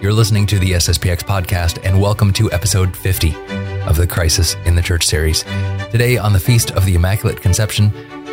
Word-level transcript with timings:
You're 0.00 0.12
listening 0.12 0.46
to 0.46 0.60
the 0.60 0.74
SSPX 0.74 1.24
podcast, 1.24 1.84
and 1.84 2.00
welcome 2.00 2.32
to 2.34 2.52
episode 2.52 2.96
50 2.96 3.34
of 3.82 3.96
the 3.96 4.06
Crisis 4.06 4.54
in 4.64 4.76
the 4.76 4.80
Church 4.80 5.04
series. 5.04 5.42
Today, 5.90 6.16
on 6.16 6.32
the 6.32 6.38
Feast 6.38 6.70
of 6.70 6.84
the 6.84 6.94
Immaculate 6.94 7.42
Conception, 7.42 7.90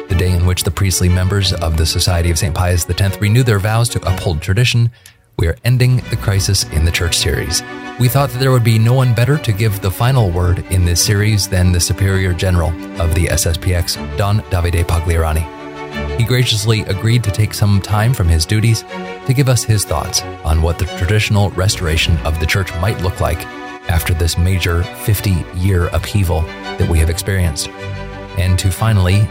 the 0.07 0.15
day 0.15 0.29
in 0.29 0.45
which 0.45 0.61
the 0.61 0.69
priestly 0.69 1.09
members 1.09 1.53
of 1.53 1.75
the 1.75 1.85
Society 1.87 2.29
of 2.29 2.37
St. 2.37 2.53
Pius 2.53 2.87
X 2.87 3.19
renew 3.19 3.41
their 3.41 3.57
vows 3.57 3.89
to 3.89 4.07
uphold 4.07 4.43
tradition, 4.43 4.91
we 5.39 5.47
are 5.47 5.57
ending 5.63 5.97
the 6.11 6.17
Crisis 6.17 6.65
in 6.65 6.85
the 6.85 6.91
Church 6.91 7.17
series. 7.17 7.63
We 7.99 8.09
thought 8.09 8.29
that 8.29 8.37
there 8.37 8.51
would 8.51 8.63
be 8.63 8.77
no 8.77 8.93
one 8.93 9.15
better 9.15 9.39
to 9.39 9.51
give 9.51 9.81
the 9.81 9.89
final 9.89 10.29
word 10.29 10.59
in 10.69 10.85
this 10.85 11.03
series 11.03 11.47
than 11.47 11.71
the 11.71 11.79
Superior 11.79 12.33
General 12.33 12.69
of 13.01 13.15
the 13.15 13.25
SSPX, 13.25 14.17
Don 14.17 14.41
Davide 14.51 14.85
Pagliarani. 14.85 15.54
He 16.17 16.23
graciously 16.23 16.81
agreed 16.81 17.23
to 17.25 17.31
take 17.31 17.53
some 17.53 17.81
time 17.81 18.13
from 18.13 18.29
his 18.29 18.45
duties 18.45 18.83
to 19.25 19.33
give 19.33 19.49
us 19.49 19.63
his 19.63 19.83
thoughts 19.83 20.21
on 20.43 20.61
what 20.61 20.79
the 20.79 20.85
traditional 20.97 21.49
restoration 21.51 22.17
of 22.19 22.39
the 22.39 22.45
church 22.45 22.73
might 22.75 23.01
look 23.01 23.19
like 23.19 23.45
after 23.89 24.13
this 24.13 24.37
major 24.37 24.83
50 24.83 25.45
year 25.55 25.87
upheaval 25.87 26.41
that 26.41 26.89
we 26.89 26.99
have 26.99 27.09
experienced, 27.09 27.69
and 28.37 28.57
to 28.57 28.71
finally 28.71 29.27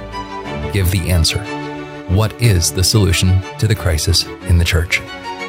give 0.73 0.91
the 0.91 1.11
answer. 1.11 1.43
What 2.09 2.41
is 2.41 2.73
the 2.73 2.85
solution 2.85 3.41
to 3.59 3.67
the 3.67 3.75
crisis 3.75 4.25
in 4.47 4.59
the 4.59 4.65
church? 4.65 5.01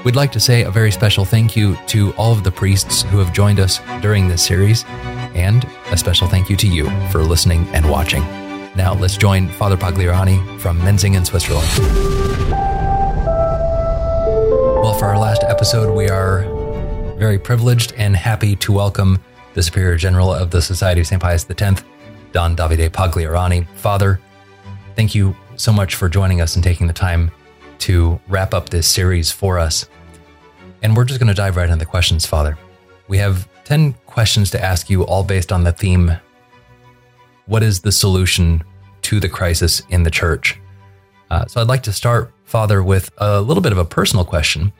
We'd 0.06 0.16
like 0.16 0.32
to 0.34 0.40
say 0.40 0.64
a 0.64 0.72
very 0.72 0.92
special 0.92 1.26
thank 1.26 1.56
you 1.56 1.78
to 1.88 2.14
all 2.14 2.32
of 2.32 2.44
the 2.44 2.52
priests 2.52 3.02
who 3.02 3.18
have 3.18 3.34
joined 3.34 3.60
us 3.60 3.82
during 4.02 4.28
this 4.28 4.46
series, 4.46 4.86
and 5.36 5.68
a 5.92 5.98
special 5.98 6.28
thank 6.28 6.50
you 6.50 6.56
to 6.56 6.68
you 6.68 6.90
for 7.10 7.24
listening 7.24 7.68
and 7.74 7.90
watching. 7.90 8.45
Now 8.76 8.94
let's 8.94 9.16
join 9.16 9.48
Father 9.48 9.78
Pagliarani 9.78 10.60
from 10.60 10.78
Menzingen, 10.82 11.26
Switzerland. 11.26 11.66
Well, 14.84 14.94
for 14.96 15.06
our 15.06 15.18
last 15.18 15.44
episode, 15.44 15.96
we 15.96 16.10
are 16.10 16.44
very 17.18 17.40
privileged 17.40 17.94
and 17.94 18.14
happy 18.18 18.58
to 18.58 18.74
welcome 18.74 19.18
the 19.54 19.64
Superior 19.64 19.96
General 19.96 20.34
of 20.34 20.52
the 20.52 20.62
Society 20.62 21.00
of 21.00 21.08
St. 21.08 21.22
Pius 21.22 21.50
X, 21.50 21.84
Don 22.34 22.54
Davide 22.54 22.90
Pagliarani. 22.90 23.66
Father, 23.76 24.20
thank 24.98 25.16
you 25.16 25.34
so 25.56 25.72
much 25.72 25.96
for 25.96 26.10
joining 26.10 26.42
us 26.42 26.56
and 26.56 26.64
taking 26.64 26.88
the 26.88 26.94
time 26.94 27.32
to 27.80 28.20
wrap 28.28 28.54
up 28.54 28.68
this 28.68 28.90
series 28.90 29.32
for 29.32 29.58
us. 29.58 29.88
And 30.84 30.98
we're 30.98 31.06
just 31.06 31.22
going 31.22 31.30
to 31.30 31.34
dive 31.34 31.56
right 31.56 31.70
into 31.70 31.80
the 31.80 31.86
questions, 31.86 32.26
Father. 32.26 32.58
We 33.08 33.20
have 33.20 33.48
10 33.64 33.94
questions 34.06 34.52
to 34.52 34.62
ask 34.62 34.90
you, 34.90 35.04
all 35.06 35.24
based 35.24 35.54
on 35.54 35.64
the 35.64 35.72
theme 35.72 36.18
What 37.48 37.62
is 37.62 37.82
the 37.82 37.92
solution 37.92 38.64
to 39.04 39.20
the 39.20 39.30
crisis 39.30 39.82
in 39.90 40.02
the 40.02 40.10
church? 40.10 40.60
Uh, 41.30 41.46
so 41.46 41.62
I'd 41.62 41.68
like 41.68 41.84
to 41.84 41.94
start, 41.94 42.34
Father, 42.44 42.84
with 42.84 43.12
a 43.20 43.40
little 43.40 43.62
bit 43.62 43.72
of 43.72 43.78
a 43.78 43.86
personal 43.86 44.26
question. 44.26 44.74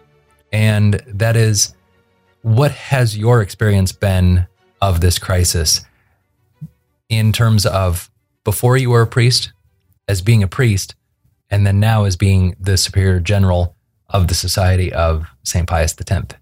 And 0.52 0.96
that 1.08 1.36
is 1.36 1.76
What 2.42 2.72
has 2.72 3.18
your 3.18 3.42
experience 3.42 3.92
been 3.92 4.48
of 4.82 5.02
this 5.02 5.20
crisis 5.20 5.86
in 7.08 7.32
terms 7.32 7.66
of 7.68 8.10
before 8.44 8.78
you 8.78 8.90
were 8.90 9.02
a 9.02 9.08
priest, 9.08 9.52
as 10.08 10.22
being 10.22 10.42
a 10.42 10.48
priest, 10.48 10.96
and 11.52 11.66
then 11.68 11.80
now 11.80 12.04
as 12.06 12.16
being 12.16 12.56
the 12.60 12.78
superior 12.78 13.20
general 13.20 13.76
of 14.10 14.28
the 14.28 14.36
Society 14.36 14.92
of 14.94 15.28
St. 15.44 15.68
Pius 15.68 15.96
X. 16.00 16.36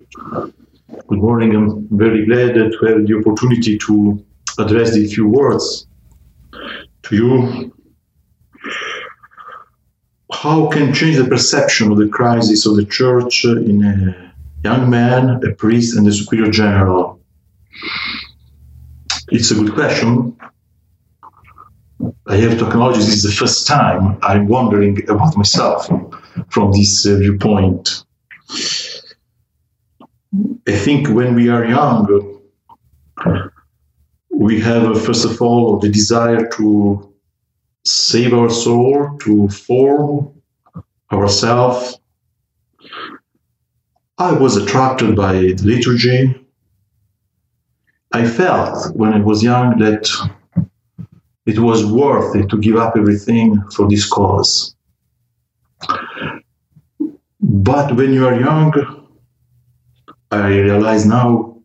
Good 1.07 1.19
morning. 1.19 1.55
I'm 1.55 1.87
very 1.97 2.25
glad 2.25 2.55
that 2.55 2.77
to 2.79 2.85
have 2.87 3.07
the 3.07 3.17
opportunity 3.17 3.77
to 3.79 4.23
address 4.57 4.93
these 4.93 5.13
few 5.13 5.27
words 5.27 5.87
to 7.03 7.15
you. 7.15 7.73
How 10.31 10.67
can 10.67 10.93
change 10.93 11.17
the 11.17 11.25
perception 11.25 11.91
of 11.91 11.97
the 11.97 12.07
crisis 12.07 12.65
of 12.65 12.75
the 12.75 12.85
church 12.85 13.45
in 13.45 13.83
a 13.83 14.33
young 14.63 14.89
man, 14.89 15.41
a 15.43 15.53
priest, 15.53 15.95
and 15.95 16.07
a 16.07 16.11
superior 16.11 16.51
general? 16.51 17.19
It's 19.29 19.51
a 19.51 19.55
good 19.55 19.73
question. 19.73 20.35
I 22.27 22.37
have 22.37 22.57
to 22.59 22.67
acknowledge 22.67 22.97
this 22.97 23.09
is 23.09 23.23
the 23.23 23.31
first 23.31 23.67
time 23.67 24.17
I'm 24.21 24.47
wondering 24.47 25.07
about 25.09 25.37
myself 25.37 25.87
from 26.49 26.71
this 26.71 27.05
uh, 27.05 27.17
viewpoint. 27.17 28.03
I 30.67 30.71
think 30.71 31.09
when 31.09 31.35
we 31.35 31.49
are 31.49 31.65
young, 31.65 32.41
we 34.33 34.59
have, 34.61 34.83
uh, 34.83 34.99
first 34.99 35.25
of 35.25 35.41
all, 35.41 35.79
the 35.79 35.89
desire 35.89 36.47
to 36.57 37.13
save 37.85 38.33
our 38.33 38.49
soul, 38.49 39.17
to 39.21 39.47
form 39.49 40.33
ourselves. 41.11 41.99
I 44.17 44.31
was 44.33 44.57
attracted 44.57 45.15
by 45.15 45.33
the 45.33 45.63
liturgy. 45.63 46.35
I 48.11 48.27
felt 48.27 48.95
when 48.95 49.13
I 49.13 49.19
was 49.19 49.43
young 49.43 49.79
that 49.79 50.07
it 51.45 51.59
was 51.59 51.85
worth 51.85 52.35
it 52.35 52.49
to 52.49 52.57
give 52.57 52.77
up 52.77 52.95
everything 52.95 53.61
for 53.75 53.87
this 53.89 54.07
cause. 54.07 54.75
But 57.41 57.95
when 57.95 58.13
you 58.13 58.25
are 58.25 58.39
young, 58.39 58.73
I 60.31 60.47
realize 60.47 61.05
now 61.05 61.57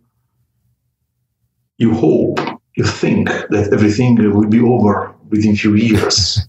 you 1.77 1.95
hope, 1.95 2.41
you 2.79 2.85
think 2.85 3.29
that 3.51 3.73
everything 3.73 4.15
will 4.37 4.47
be 4.47 4.61
over 4.61 5.13
within 5.31 5.53
a 5.53 5.57
few 5.57 5.75
years, 5.75 6.49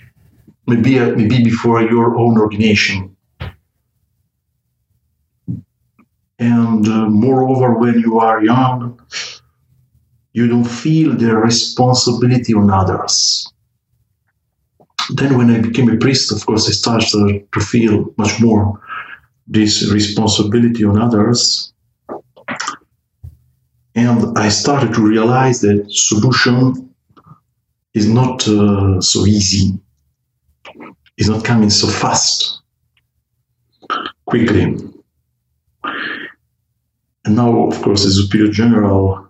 maybe, 0.66 0.98
uh, 0.98 1.10
maybe 1.10 1.44
before 1.44 1.82
your 1.82 2.16
own 2.16 2.38
ordination. 2.38 3.14
And 6.38 6.88
uh, 6.88 7.08
moreover, 7.26 7.74
when 7.74 7.98
you 8.00 8.18
are 8.18 8.42
young, 8.42 8.98
you 10.32 10.48
don't 10.48 10.70
feel 10.84 11.12
the 11.14 11.36
responsibility 11.36 12.54
on 12.54 12.70
others. 12.70 13.52
Then, 15.10 15.36
when 15.36 15.50
I 15.50 15.60
became 15.60 15.90
a 15.90 15.96
priest, 15.96 16.32
of 16.32 16.44
course, 16.46 16.68
I 16.68 16.72
started 16.72 17.52
to 17.52 17.60
feel 17.60 18.14
much 18.16 18.40
more 18.40 18.80
this 19.46 19.90
responsibility 19.92 20.84
on 20.84 21.00
others. 21.00 21.72
And 23.96 24.36
I 24.36 24.50
started 24.50 24.92
to 24.92 25.00
realize 25.00 25.62
that 25.62 25.86
solution 25.90 26.94
is 27.94 28.06
not 28.06 28.46
uh, 28.46 29.00
so 29.00 29.24
easy, 29.24 29.72
is 31.16 31.30
not 31.30 31.44
coming 31.44 31.70
so 31.70 31.88
fast, 31.88 32.60
quickly. 34.26 34.76
And 37.24 37.34
now, 37.34 37.66
of 37.68 37.80
course, 37.80 38.04
as 38.04 38.18
a 38.18 38.22
Superior 38.24 38.52
General, 38.52 39.28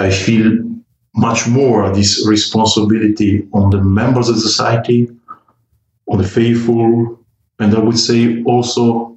I 0.00 0.10
feel 0.10 0.58
much 1.14 1.46
more 1.46 1.94
this 1.94 2.26
responsibility 2.26 3.46
on 3.52 3.70
the 3.70 3.80
members 3.80 4.28
of 4.28 4.38
society, 4.38 5.08
on 6.08 6.18
the 6.18 6.26
faithful, 6.26 7.20
and 7.60 7.76
I 7.76 7.78
would 7.78 7.98
say 7.98 8.42
also 8.42 9.09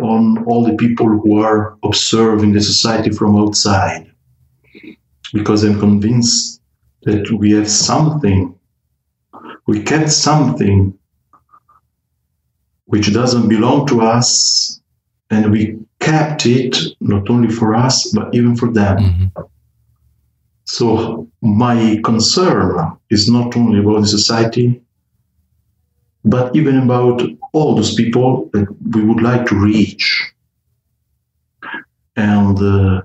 on 0.00 0.44
all 0.44 0.64
the 0.64 0.76
people 0.76 1.06
who 1.06 1.40
are 1.42 1.76
observing 1.82 2.52
the 2.52 2.60
society 2.60 3.10
from 3.10 3.36
outside. 3.36 4.10
Because 5.32 5.64
I'm 5.64 5.78
convinced 5.78 6.62
that 7.02 7.30
we 7.30 7.52
have 7.52 7.70
something, 7.70 8.54
we 9.66 9.82
kept 9.82 10.10
something 10.10 10.98
which 12.86 13.12
doesn't 13.12 13.48
belong 13.48 13.86
to 13.86 14.00
us, 14.00 14.80
and 15.30 15.52
we 15.52 15.78
kept 16.00 16.46
it 16.46 16.76
not 17.00 17.28
only 17.28 17.50
for 17.50 17.74
us, 17.74 18.10
but 18.12 18.34
even 18.34 18.56
for 18.56 18.72
them. 18.72 18.96
Mm-hmm. 18.96 19.42
So 20.64 21.28
my 21.42 22.00
concern 22.04 22.96
is 23.10 23.28
not 23.30 23.56
only 23.56 23.80
about 23.80 24.00
the 24.00 24.06
society, 24.06 24.80
but 26.30 26.54
even 26.54 26.78
about 26.78 27.22
all 27.52 27.74
those 27.74 27.94
people 27.94 28.50
that 28.52 28.66
we 28.94 29.02
would 29.04 29.22
like 29.22 29.46
to 29.46 29.54
reach. 29.54 30.32
And 32.16 32.58
uh, 32.58 33.02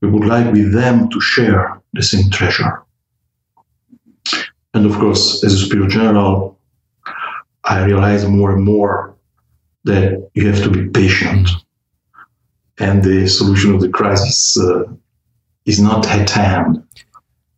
we 0.00 0.10
would 0.10 0.24
like 0.24 0.52
with 0.52 0.72
them 0.72 1.08
to 1.10 1.20
share 1.20 1.80
the 1.92 2.02
same 2.02 2.30
treasure. 2.30 2.82
And 4.74 4.84
of 4.86 4.94
course, 4.94 5.42
as 5.44 5.54
a 5.54 5.58
spiritual 5.58 5.88
general, 5.88 6.58
I 7.64 7.84
realize 7.84 8.26
more 8.26 8.54
and 8.54 8.64
more 8.64 9.16
that 9.84 10.30
you 10.34 10.46
have 10.48 10.62
to 10.62 10.70
be 10.70 10.88
patient. 10.88 11.48
And 12.78 13.02
the 13.02 13.26
solution 13.28 13.74
of 13.74 13.80
the 13.80 13.88
crisis 13.88 14.58
uh, 14.58 14.84
is 15.64 15.80
not 15.80 16.06
at 16.08 16.30
hand. 16.30 16.82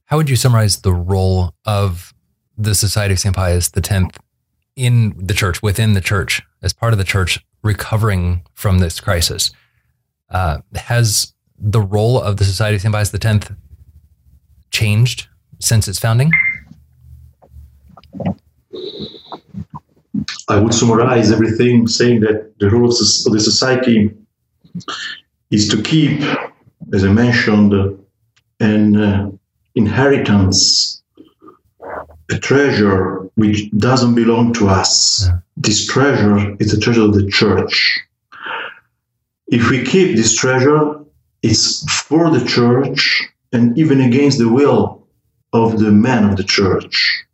How 0.07 0.17
would 0.17 0.31
you 0.31 0.37
summarize 0.37 0.81
the 0.81 0.93
role 0.93 1.55
of 1.65 2.15
the 2.57 2.75
Society 2.75 3.15
of 3.15 3.21
St. 3.21 3.35
Pius 3.35 3.71
X 3.77 3.89
in 4.81 5.15
the 5.17 5.35
church, 5.35 5.63
within 5.63 5.93
the 5.93 6.01
church, 6.01 6.43
as 6.63 6.73
part 6.73 6.93
of 6.95 6.99
the 6.99 7.05
church 7.05 7.39
recovering 7.63 8.43
from 8.55 8.79
this 8.79 8.99
crisis? 8.99 9.51
Uh, 10.31 10.59
has 10.75 11.35
the 11.59 11.83
role 11.83 12.21
of 12.21 12.39
the 12.39 12.45
Society 12.45 12.77
of 12.77 12.83
St. 12.83 12.95
Pius 12.95 13.15
X 13.15 13.53
changed 14.71 15.29
since 15.59 15.87
its 15.87 15.99
founding? 15.99 16.31
I 20.49 20.59
would 20.59 20.73
summarize 20.73 21.31
everything 21.31 21.87
saying 21.87 22.21
that 22.21 22.59
the 22.59 22.71
role 22.71 22.91
of 22.91 22.97
the 22.99 23.41
society 23.41 24.11
is 25.51 25.69
to 25.69 25.83
keep, 25.83 26.23
as 26.95 27.05
I 27.05 27.09
mentioned, 27.09 27.73
an 28.61 28.97
uh, 28.97 29.31
inheritance, 29.75 31.00
a 32.31 32.39
treasure 32.39 33.29
which 33.35 33.71
doesn't 33.73 34.15
belong 34.15 34.53
to 34.55 34.69
us. 34.69 35.27
Yeah. 35.27 35.39
This 35.57 35.87
treasure 35.87 36.57
is 36.61 36.73
the 36.73 36.81
treasure 36.81 37.03
of 37.03 37.15
the 37.15 37.29
church. 37.29 38.01
If 39.49 39.69
we 39.71 39.85
keep 39.85 40.17
this 40.17 40.37
treasure, 40.37 41.01
it's 41.43 41.85
for 42.03 42.31
the 42.31 42.45
church 42.45 43.25
and 43.53 43.77
even 43.77 44.01
against 44.01 44.39
the 44.39 44.49
will 44.49 45.07
of 45.53 45.79
the 45.79 45.91
man 45.91 46.29
of 46.31 46.37
the 46.37 46.45
church. 46.45 47.25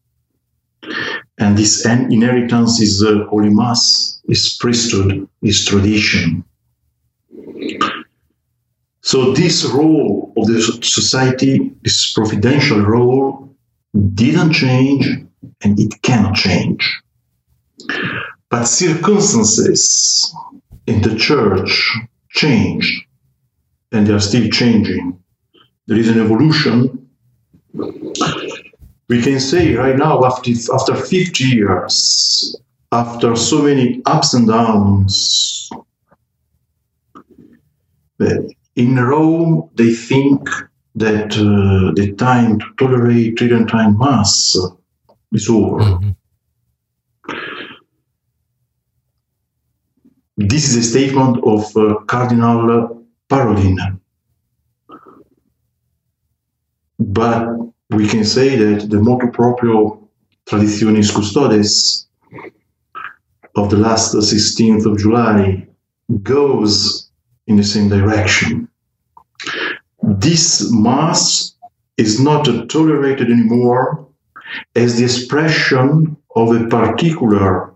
And 1.38 1.58
this 1.58 1.84
inheritance 1.84 2.80
is 2.80 3.02
uh, 3.02 3.26
Holy 3.28 3.50
Mass, 3.50 4.20
is 4.28 4.56
priesthood, 4.58 5.28
is 5.42 5.66
tradition. 5.66 6.44
So 9.02 9.32
this 9.32 9.64
role 9.64 10.32
of 10.36 10.46
the 10.46 10.60
society, 10.82 11.72
this 11.82 12.12
providential 12.12 12.80
role, 12.80 13.54
didn't 14.14 14.52
change 14.52 15.06
and 15.62 15.78
it 15.78 16.02
cannot 16.02 16.34
change. 16.34 17.00
But 18.48 18.64
circumstances 18.64 20.34
in 20.86 21.02
the 21.02 21.16
church 21.16 21.96
changed 22.30 23.04
and 23.92 24.06
they 24.06 24.12
are 24.12 24.20
still 24.20 24.48
changing. 24.50 25.18
There 25.86 25.98
is 25.98 26.08
an 26.08 26.20
evolution. 26.20 27.08
We 29.08 29.22
can 29.22 29.40
say 29.40 29.74
right 29.74 29.96
now, 29.96 30.24
after, 30.24 30.50
after 30.74 30.94
50 30.94 31.44
years, 31.44 32.56
after 32.92 33.36
so 33.36 33.62
many 33.62 34.02
ups 34.04 34.34
and 34.34 34.48
downs, 34.48 35.70
in 38.76 38.96
Rome, 38.96 39.70
they 39.74 39.92
think 39.92 40.48
that 40.96 41.32
uh, 41.36 41.92
the 41.94 42.12
time 42.14 42.58
to 42.58 42.66
tolerate 42.78 43.36
Tridentine 43.36 43.98
Mass 43.98 44.56
is 45.32 45.48
over. 45.48 45.78
Mm-hmm. 45.78 46.10
This 50.38 50.68
is 50.68 50.76
a 50.76 50.82
statement 50.82 51.38
of 51.44 51.74
uh, 51.76 52.00
Cardinal 52.06 53.04
Parolin. 53.28 54.00
But 56.98 57.48
we 57.90 58.08
can 58.08 58.24
say 58.24 58.56
that 58.56 58.90
the 58.90 59.00
motu 59.00 59.30
proprio 59.30 60.08
Traditionis 60.46 61.14
Custodes 61.14 62.08
of 63.54 63.70
the 63.70 63.76
last 63.76 64.14
16th 64.14 64.86
of 64.86 64.98
July 64.98 65.66
goes 66.22 67.10
in 67.46 67.56
the 67.56 67.64
same 67.64 67.88
direction. 67.88 68.68
This 70.06 70.70
Mass 70.72 71.56
is 71.96 72.20
not 72.20 72.44
tolerated 72.70 73.30
anymore 73.30 74.08
as 74.74 74.96
the 74.96 75.04
expression 75.04 76.16
of 76.36 76.54
a 76.54 76.68
particular 76.68 77.74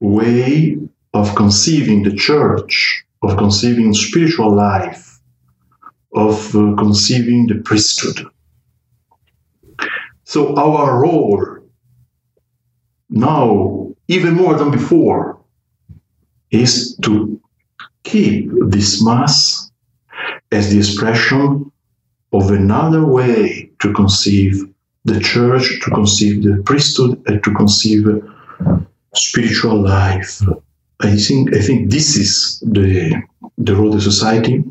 way 0.00 0.76
of 1.14 1.34
conceiving 1.34 2.02
the 2.02 2.14
church 2.14 3.04
of 3.22 3.36
conceiving 3.36 3.94
spiritual 3.94 4.54
life, 4.54 5.20
of 6.14 6.54
uh, 6.56 6.74
conceiving 6.76 7.46
the 7.46 7.62
priesthood. 7.64 8.26
So 10.24 10.56
our 10.56 11.00
role 11.00 11.58
now, 13.08 13.94
even 14.08 14.34
more 14.34 14.56
than 14.56 14.70
before, 14.70 15.40
is 16.50 16.96
to 17.02 17.40
keep 18.02 18.50
this 18.66 19.02
Mass 19.02 19.61
as 20.52 20.70
the 20.70 20.78
expression 20.78 21.72
of 22.32 22.50
another 22.50 23.04
way 23.04 23.70
to 23.80 23.92
conceive 23.92 24.62
the 25.04 25.18
church, 25.18 25.80
to 25.82 25.90
conceive 25.90 26.42
the 26.42 26.62
priesthood, 26.64 27.20
and 27.26 27.42
to 27.42 27.52
conceive 27.54 28.06
spiritual 29.14 29.80
life. 29.82 30.40
I 31.00 31.16
think 31.16 31.54
I 31.54 31.60
think 31.60 31.90
this 31.90 32.16
is 32.16 32.60
the 32.60 33.22
the 33.58 33.74
role 33.74 33.88
of 33.88 33.94
the 33.94 34.00
society. 34.00 34.62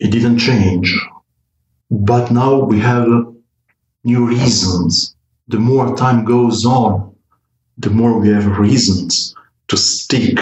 It 0.00 0.10
didn't 0.10 0.38
change, 0.38 0.88
but 1.90 2.30
now 2.30 2.58
we 2.58 2.80
have 2.80 3.06
new 4.02 4.26
reasons. 4.26 5.14
The 5.48 5.58
more 5.58 5.96
time 5.96 6.24
goes 6.24 6.66
on, 6.66 7.14
the 7.78 7.90
more 7.90 8.18
we 8.18 8.30
have 8.30 8.58
reasons 8.58 9.34
to 9.68 9.76
stick 9.76 10.38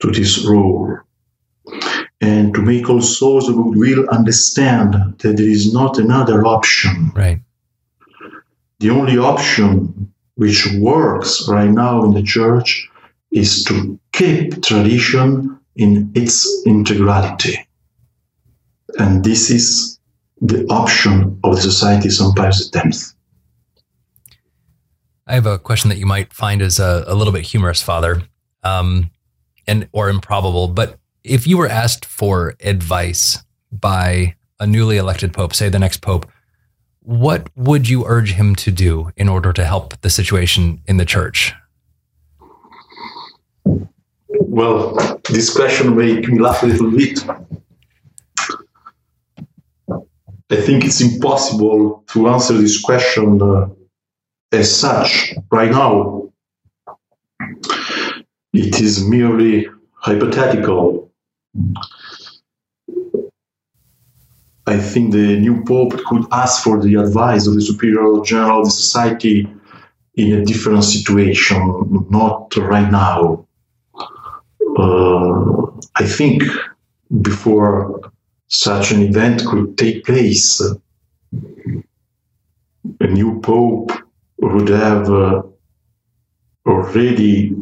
to 0.00 0.10
this 0.10 0.44
role 0.46 0.98
and 2.20 2.54
to 2.54 2.62
make 2.62 2.88
all 2.90 3.00
souls 3.00 3.48
of 3.48 3.56
goodwill 3.56 4.08
understand 4.10 4.94
that 5.18 5.36
there 5.36 5.48
is 5.48 5.72
not 5.72 5.98
another 5.98 6.44
option. 6.46 7.12
Right. 7.14 7.40
The 8.80 8.90
only 8.90 9.18
option 9.18 10.12
which 10.34 10.68
works 10.78 11.48
right 11.48 11.70
now 11.70 12.04
in 12.04 12.12
the 12.14 12.22
church 12.22 12.88
is 13.30 13.64
to 13.64 13.98
keep 14.12 14.62
tradition 14.62 15.58
in 15.76 16.10
its 16.14 16.64
integrality. 16.66 17.56
And 18.98 19.24
this 19.24 19.50
is 19.50 19.98
the 20.40 20.64
option 20.70 21.38
of 21.44 21.56
the 21.56 21.60
Society 21.60 22.08
of. 22.08 22.34
Pius 22.34 22.70
X. 22.74 23.14
I 25.26 25.34
have 25.34 25.46
a 25.46 25.58
question 25.58 25.90
that 25.90 25.98
you 25.98 26.06
might 26.06 26.32
find 26.32 26.62
as 26.62 26.78
a, 26.78 27.04
a 27.06 27.14
little 27.14 27.32
bit 27.32 27.44
humorous, 27.44 27.82
Father, 27.82 28.22
um, 28.62 29.10
and 29.66 29.88
or 29.92 30.08
improbable. 30.08 30.68
But 30.68 30.98
if 31.28 31.46
you 31.46 31.58
were 31.58 31.68
asked 31.68 32.04
for 32.04 32.54
advice 32.60 33.42
by 33.70 34.34
a 34.58 34.66
newly 34.66 34.96
elected 34.96 35.32
pope, 35.32 35.54
say 35.54 35.68
the 35.68 35.78
next 35.78 36.00
pope, 36.00 36.26
what 37.00 37.48
would 37.56 37.88
you 37.88 38.04
urge 38.06 38.32
him 38.32 38.54
to 38.56 38.70
do 38.70 39.10
in 39.16 39.28
order 39.28 39.52
to 39.52 39.64
help 39.64 40.00
the 40.00 40.10
situation 40.10 40.82
in 40.86 40.96
the 40.96 41.04
church? 41.04 41.54
Well, 44.30 45.20
this 45.30 45.54
question 45.54 45.96
made 45.96 46.28
me 46.28 46.38
laugh 46.38 46.62
a 46.62 46.66
little 46.66 46.90
bit. 46.90 47.24
I 50.50 50.56
think 50.56 50.84
it's 50.84 51.00
impossible 51.00 52.04
to 52.08 52.28
answer 52.28 52.54
this 52.54 52.80
question 52.80 53.40
uh, 53.40 53.68
as 54.50 54.74
such 54.74 55.34
right 55.50 55.70
now. 55.70 56.30
It 58.52 58.80
is 58.80 59.06
merely 59.06 59.68
hypothetical. 59.92 61.07
I 64.66 64.76
think 64.76 65.12
the 65.12 65.38
new 65.40 65.64
pope 65.64 65.94
could 66.08 66.26
ask 66.30 66.62
for 66.62 66.78
the 66.82 66.96
advice 66.96 67.46
of 67.46 67.54
the 67.54 67.62
superior 67.62 68.20
general 68.22 68.60
of 68.60 68.66
the 68.66 68.70
society 68.70 69.48
in 70.16 70.32
a 70.34 70.44
different 70.44 70.84
situation, 70.84 72.06
not 72.10 72.54
right 72.56 72.90
now. 72.90 73.46
Uh, 74.78 75.66
I 75.96 76.04
think 76.04 76.42
before 77.22 78.12
such 78.48 78.90
an 78.92 79.00
event 79.02 79.46
could 79.46 79.78
take 79.78 80.04
place, 80.04 80.60
a 83.00 83.06
new 83.06 83.40
pope 83.40 83.90
would 84.38 84.68
have 84.68 85.10
uh, 85.10 85.42
already 86.66 87.56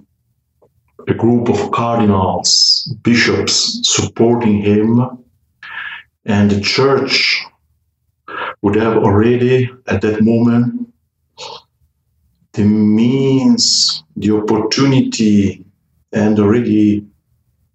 a 1.08 1.14
group 1.14 1.48
of 1.48 1.70
cardinals, 1.70 2.92
bishops 3.02 3.80
supporting 3.84 4.60
him 4.60 5.25
and 6.26 6.50
the 6.50 6.60
church 6.60 7.44
would 8.60 8.75
have 8.75 8.96
already, 8.96 9.70
at 9.86 10.00
that 10.02 10.20
moment, 10.22 10.92
the 12.52 12.64
means, 12.64 14.02
the 14.16 14.36
opportunity, 14.36 15.64
and 16.12 16.38
already 16.38 17.06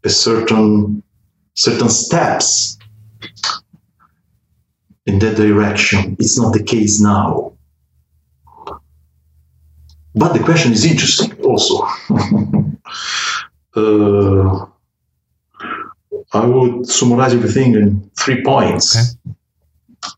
a 0.03 0.09
certain 0.09 1.01
certain 1.53 1.89
steps 1.89 2.77
in 5.05 5.19
that 5.19 5.37
direction. 5.37 6.15
It's 6.19 6.37
not 6.37 6.53
the 6.53 6.63
case 6.63 6.99
now. 6.99 7.53
But 10.15 10.33
the 10.33 10.39
question 10.39 10.73
is 10.73 10.83
interesting 10.83 11.31
also. 11.51 11.75
uh, 13.75 14.65
I 16.33 16.45
would 16.45 16.87
summarize 16.87 17.33
everything 17.33 17.75
in 17.75 18.09
three 18.17 18.43
points. 18.43 18.87
Okay. 18.95 19.35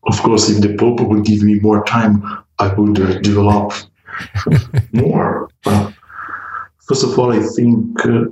Of 0.04 0.22
course, 0.22 0.48
if 0.48 0.60
the 0.62 0.76
Pope 0.76 1.00
would 1.00 1.24
give 1.24 1.42
me 1.42 1.58
more 1.60 1.84
time, 1.84 2.22
I 2.58 2.68
would 2.72 3.00
uh, 3.00 3.18
develop 3.20 3.72
more. 4.92 5.50
But 5.64 5.92
first 6.86 7.04
of 7.04 7.18
all, 7.18 7.32
I 7.32 7.40
think 7.40 8.04
uh, 8.06 8.26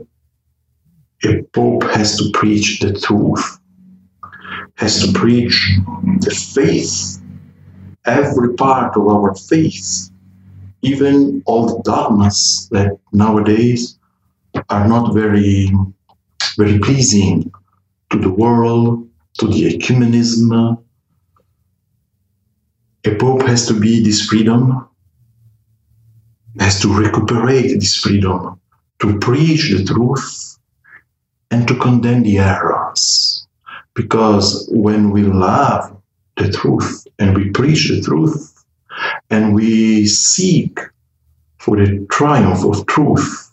a 1.24 1.42
Pope 1.52 1.84
has 1.84 2.16
to 2.18 2.30
preach 2.32 2.80
the 2.80 2.92
truth, 2.92 3.58
has 4.76 5.04
to 5.04 5.12
preach 5.12 5.78
the 6.20 6.30
faith, 6.30 7.20
every 8.04 8.54
part 8.54 8.96
of 8.96 9.08
our 9.08 9.34
faith, 9.34 10.11
even 10.82 11.42
all 11.46 11.66
the 11.66 11.82
dogmas 11.82 12.68
that 12.72 12.98
nowadays 13.12 13.98
are 14.68 14.86
not 14.86 15.14
very 15.14 15.72
very 16.56 16.78
pleasing 16.78 17.50
to 18.10 18.18
the 18.18 18.28
world, 18.28 19.08
to 19.38 19.46
the 19.46 19.72
ecumenism. 19.72 20.78
A 23.04 23.14
pope 23.16 23.42
has 23.42 23.66
to 23.66 23.74
be 23.78 24.02
this 24.02 24.26
freedom, 24.26 24.88
has 26.58 26.80
to 26.80 26.88
recuperate 26.92 27.80
this 27.80 27.96
freedom 27.96 28.60
to 29.00 29.18
preach 29.18 29.72
the 29.72 29.84
truth 29.84 30.58
and 31.50 31.66
to 31.66 31.74
condemn 31.76 32.22
the 32.22 32.38
errors. 32.38 33.46
Because 33.94 34.68
when 34.70 35.10
we 35.10 35.22
love 35.22 35.96
the 36.36 36.50
truth 36.50 37.06
and 37.18 37.36
we 37.36 37.50
preach 37.50 37.88
the 37.88 38.00
truth 38.00 38.51
and 39.32 39.54
we 39.54 40.06
seek 40.06 40.78
for 41.56 41.76
the 41.76 42.06
triumph 42.10 42.64
of 42.64 42.86
truth, 42.86 43.50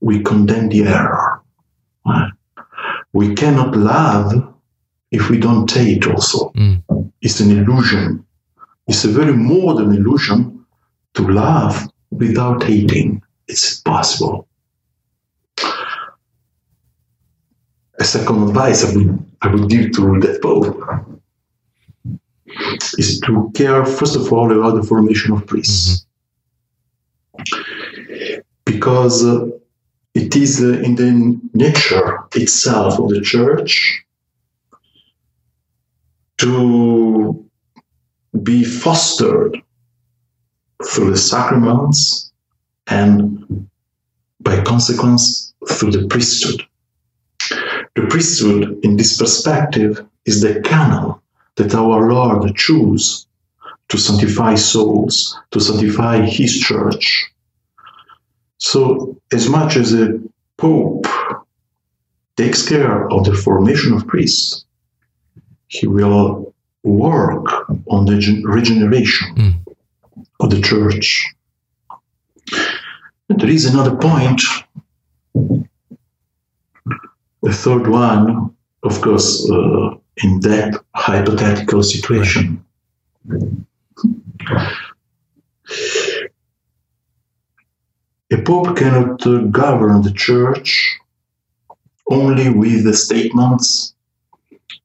we 0.00 0.22
condemn 0.22 0.68
the 0.68 0.82
error. 0.82 1.42
We 3.14 3.34
cannot 3.34 3.74
love 3.74 4.54
if 5.10 5.30
we 5.30 5.38
don't 5.38 5.70
hate 5.70 6.06
also. 6.06 6.50
Mm. 6.50 6.82
It's 7.22 7.40
an 7.40 7.50
illusion. 7.50 8.24
It's 8.86 9.04
a 9.04 9.08
very 9.08 9.32
modern 9.32 9.94
illusion 9.94 10.66
to 11.14 11.22
love 11.26 11.88
without 12.10 12.62
hating. 12.62 13.22
It's 13.48 13.80
possible. 13.80 14.46
A 17.98 18.04
second 18.04 18.48
advice 18.48 18.84
I 18.84 18.94
would, 18.94 19.26
I 19.40 19.48
would 19.48 19.70
give 19.70 19.92
to 19.92 20.20
that 20.20 20.40
Pope 20.42 21.17
is 22.98 23.20
to 23.20 23.50
care, 23.54 23.84
first 23.84 24.16
of 24.16 24.32
all, 24.32 24.50
about 24.52 24.80
the 24.80 24.86
formation 24.86 25.32
of 25.32 25.46
priests. 25.46 26.06
Mm-hmm. 27.38 28.40
Because 28.64 29.24
uh, 29.24 29.46
it 30.14 30.34
is 30.36 30.62
uh, 30.62 30.80
in 30.80 30.94
the 30.96 31.40
nature 31.54 32.18
itself 32.34 32.98
of 32.98 33.08
the 33.10 33.20
church 33.20 34.04
to 36.38 37.44
be 38.42 38.64
fostered 38.64 39.58
through 40.84 41.10
the 41.10 41.16
sacraments 41.16 42.32
and 42.86 43.68
by 44.40 44.62
consequence 44.62 45.52
through 45.68 45.90
the 45.90 46.06
priesthood. 46.06 46.62
The 47.94 48.06
priesthood, 48.08 48.78
in 48.84 48.96
this 48.96 49.16
perspective, 49.16 50.06
is 50.24 50.40
the 50.40 50.60
canal 50.60 51.22
that 51.58 51.74
our 51.74 52.10
Lord 52.10 52.54
chose 52.56 53.26
to 53.88 53.98
sanctify 53.98 54.54
souls, 54.54 55.36
to 55.50 55.60
sanctify 55.60 56.24
His 56.24 56.58
church. 56.58 57.26
So, 58.58 59.16
as 59.32 59.48
much 59.48 59.76
as 59.76 59.92
a 59.92 60.20
pope 60.56 61.06
takes 62.36 62.68
care 62.68 63.10
of 63.10 63.24
the 63.24 63.34
formation 63.34 63.92
of 63.92 64.06
priests, 64.06 64.64
he 65.66 65.86
will 65.86 66.54
work 66.84 67.46
on 67.88 68.06
the 68.06 68.16
regeneration 68.44 69.34
mm. 69.34 69.54
of 70.40 70.50
the 70.50 70.60
church. 70.60 71.26
And 73.28 73.40
there 73.40 73.50
is 73.50 73.66
another 73.66 73.96
point. 73.96 74.42
The 77.42 77.52
third 77.52 77.86
one, 77.88 78.54
of 78.82 79.00
course, 79.00 79.48
uh, 79.50 79.94
in 80.22 80.40
that 80.40 80.78
hypothetical 80.94 81.82
situation. 81.82 82.64
A 88.30 88.42
pope 88.42 88.76
cannot 88.76 89.20
govern 89.50 90.02
the 90.02 90.12
church 90.12 90.98
only 92.10 92.50
with 92.50 92.84
the 92.84 92.94
statements, 92.94 93.94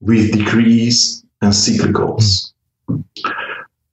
with 0.01 0.33
decrees 0.33 1.23
and 1.41 1.53
cyclicals. 1.53 2.53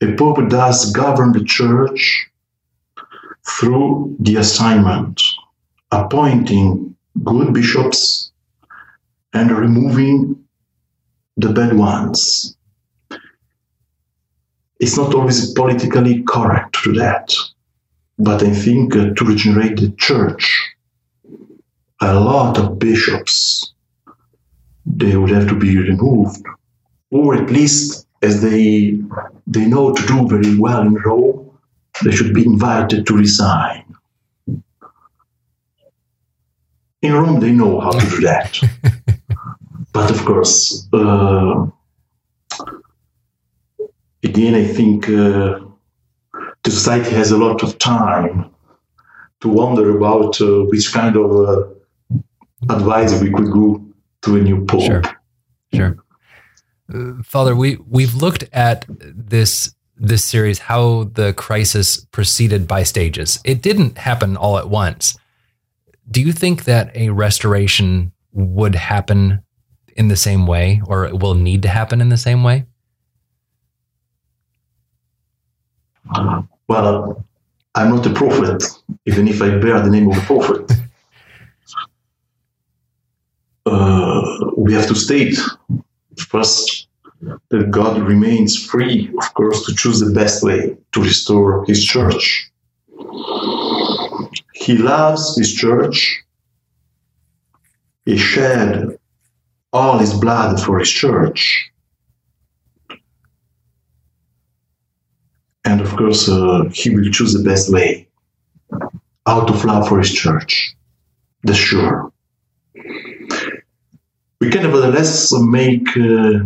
A 0.02 0.14
pope 0.16 0.49
does 0.49 0.92
govern 0.92 1.32
the 1.32 1.44
church 1.44 2.26
through 3.49 4.16
the 4.20 4.37
assignment, 4.37 5.23
appointing 5.90 6.97
good 7.25 7.52
bishops 7.52 8.32
and 9.32 9.50
removing 9.50 10.44
the 11.40 11.52
bad 11.52 11.76
ones. 11.76 12.56
It's 14.78 14.97
not 14.97 15.14
always 15.14 15.52
politically 15.52 16.23
correct 16.23 16.76
to 16.85 16.92
that, 16.94 17.35
but 18.18 18.42
I 18.42 18.50
think 18.50 18.97
uh, 18.97 19.11
to 19.14 19.25
regenerate 19.25 19.78
the 19.78 19.90
church, 19.99 20.75
a 22.00 22.18
lot 22.18 22.59
of 22.59 22.78
bishops 22.78 23.75
they 24.87 25.16
would 25.16 25.30
have 25.30 25.49
to 25.49 25.54
be 25.54 25.76
removed, 25.76 26.44
or 27.11 27.35
at 27.35 27.50
least 27.50 28.06
as 28.23 28.42
they 28.42 28.99
they 29.47 29.66
know 29.66 29.92
to 29.92 30.06
do 30.06 30.28
very 30.28 30.59
well 30.59 30.80
in 30.82 30.94
Rome, 30.94 31.59
they 32.02 32.12
should 32.12 32.35
be 32.35 32.44
invited 32.44 33.06
to 33.06 33.16
resign. 33.16 33.85
In 37.02 37.12
Rome, 37.14 37.40
they 37.40 37.52
know 37.52 37.80
how 37.80 37.92
to 37.92 38.11
do 38.11 38.20
that. 38.20 38.61
but 39.92 40.11
of 40.11 40.25
course, 40.25 40.88
uh, 40.92 41.66
again, 44.23 44.54
I 44.54 44.64
think 44.64 45.09
uh, 45.09 45.61
the 46.62 46.70
society 46.70 47.11
has 47.11 47.30
a 47.30 47.37
lot 47.37 47.62
of 47.62 47.78
time 47.78 48.50
to 49.40 49.49
wonder 49.49 49.97
about 49.97 50.40
uh, 50.40 50.64
which 50.64 50.92
kind 50.92 51.16
of 51.16 51.30
uh, 51.32 52.75
advice 52.75 53.20
we 53.20 53.30
could 53.30 53.50
go 53.50 53.85
to 54.23 54.37
a 54.37 54.40
new 54.40 54.64
pope. 54.66 54.82
Sure, 54.82 55.02
sure. 55.75 55.97
Father, 57.25 57.54
we 57.54 57.78
we've 57.88 58.14
looked 58.14 58.44
at 58.52 58.85
this 58.88 59.75
this 59.97 60.25
series 60.25 60.59
how 60.59 61.04
the 61.12 61.32
crisis 61.35 62.04
proceeded 62.06 62.66
by 62.66 62.82
stages. 62.82 63.38
It 63.44 63.62
didn't 63.62 63.99
happen 63.99 64.37
all 64.37 64.59
at 64.59 64.68
once. 64.68 65.16
Do 66.11 66.20
you 66.20 66.32
think 66.32 66.64
that 66.64 66.94
a 66.97 67.11
restoration 67.11 68.12
would 68.32 68.75
happen 68.75 69.42
in 69.97 70.09
the 70.09 70.16
same 70.16 70.47
way 70.47 70.80
or 70.87 71.04
it 71.04 71.18
will 71.20 71.35
need 71.35 71.62
to 71.62 71.68
happen 71.68 72.00
in 72.00 72.09
the 72.09 72.16
same 72.16 72.42
way? 72.42 72.66
Well, 76.68 77.25
I'm 77.75 77.90
not 77.90 78.06
a 78.06 78.12
prophet, 78.12 78.64
even 79.06 79.28
if 79.28 79.42
I 79.42 79.50
bear 79.59 79.80
the 79.80 79.90
name 79.90 80.11
of 80.11 80.16
a 80.16 80.20
prophet. 80.20 80.70
uh, 83.66 84.50
we 84.56 84.73
have 84.75 84.87
to 84.88 84.94
state 84.94 85.38
first 86.16 86.88
that 87.50 87.70
God 87.70 88.00
remains 88.02 88.64
free, 88.64 89.11
of 89.20 89.35
course, 89.35 89.66
to 89.66 89.75
choose 89.75 90.00
the 90.00 90.12
best 90.12 90.42
way 90.42 90.76
to 90.92 91.02
restore 91.02 91.64
His 91.66 91.85
church. 91.85 92.50
He 94.54 94.78
loves 94.78 95.37
His 95.37 95.52
church. 95.54 96.23
He 98.04 98.16
shed 98.16 98.99
all 99.73 99.99
his 99.99 100.15
blood 100.15 100.61
for 100.61 100.79
his 100.79 100.91
church. 100.91 101.71
And 105.65 105.81
of 105.81 105.95
course, 105.97 106.29
uh, 106.29 106.65
he 106.73 106.91
will 106.91 107.11
choose 107.11 107.35
the 107.35 107.49
best 107.49 107.73
way 107.73 108.09
out 109.27 109.50
of 109.50 109.65
love 109.65 109.89
for 109.89 109.99
his 109.99 110.12
church. 110.12 110.75
That's 111.45 111.59
sure. 111.59 112.12
We 114.41 114.50
can 114.50 114.62
nevertheless 114.62 115.33
make 115.33 115.89
uh, 115.97 116.41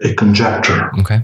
a 0.00 0.14
conjecture. 0.14 0.90
Okay. 1.00 1.20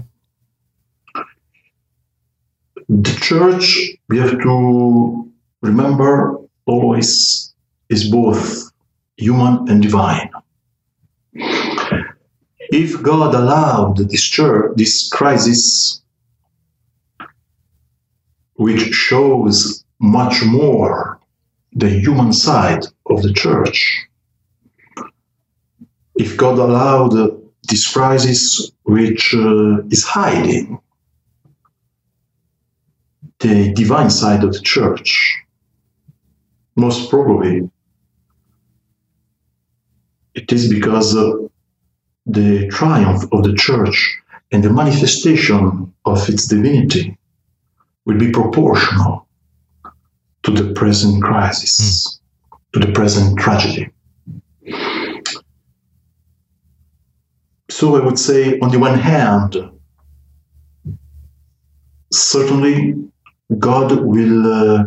The 2.87 3.17
church, 3.21 3.91
we 4.09 4.19
have 4.19 4.39
to 4.41 5.31
remember 5.61 6.37
always, 6.65 7.53
is 7.89 8.09
both 8.09 8.71
human 9.17 9.69
and 9.69 9.81
divine 9.81 10.29
if 12.71 13.03
God 13.03 13.35
allowed 13.35 13.97
this 13.97 14.23
church, 14.23 14.71
this 14.77 15.09
crisis, 15.09 16.01
which 18.53 18.93
shows 18.93 19.83
much 19.99 20.43
more 20.45 21.19
the 21.73 21.89
human 21.89 22.31
side 22.31 22.85
of 23.07 23.21
the 23.23 23.33
church, 23.33 24.07
if 26.15 26.37
God 26.37 26.59
allowed 26.59 27.41
this 27.67 27.91
crisis, 27.91 28.71
which 28.83 29.35
uh, 29.35 29.81
is 29.89 30.05
hiding 30.05 30.79
the 33.39 33.73
divine 33.73 34.09
side 34.09 34.43
of 34.45 34.53
the 34.53 34.61
church, 34.61 35.35
most 36.77 37.09
probably 37.09 37.69
it 40.33 40.51
is 40.53 40.69
because 40.69 41.15
uh, 41.15 41.33
the 42.31 42.67
triumph 42.67 43.23
of 43.31 43.43
the 43.43 43.53
church 43.53 44.17
and 44.51 44.63
the 44.63 44.69
manifestation 44.69 45.93
of 46.05 46.29
its 46.29 46.47
divinity 46.47 47.17
will 48.05 48.17
be 48.17 48.31
proportional 48.31 49.27
to 50.43 50.51
the 50.51 50.73
present 50.73 51.23
crisis, 51.23 52.19
mm. 52.53 52.57
to 52.73 52.85
the 52.85 52.91
present 52.93 53.37
tragedy. 53.37 53.89
So 57.69 57.95
I 57.95 58.05
would 58.05 58.19
say, 58.19 58.59
on 58.59 58.69
the 58.71 58.79
one 58.79 58.97
hand, 58.97 59.55
certainly 62.11 62.95
God 63.57 63.91
will 63.91 64.53
uh, 64.53 64.85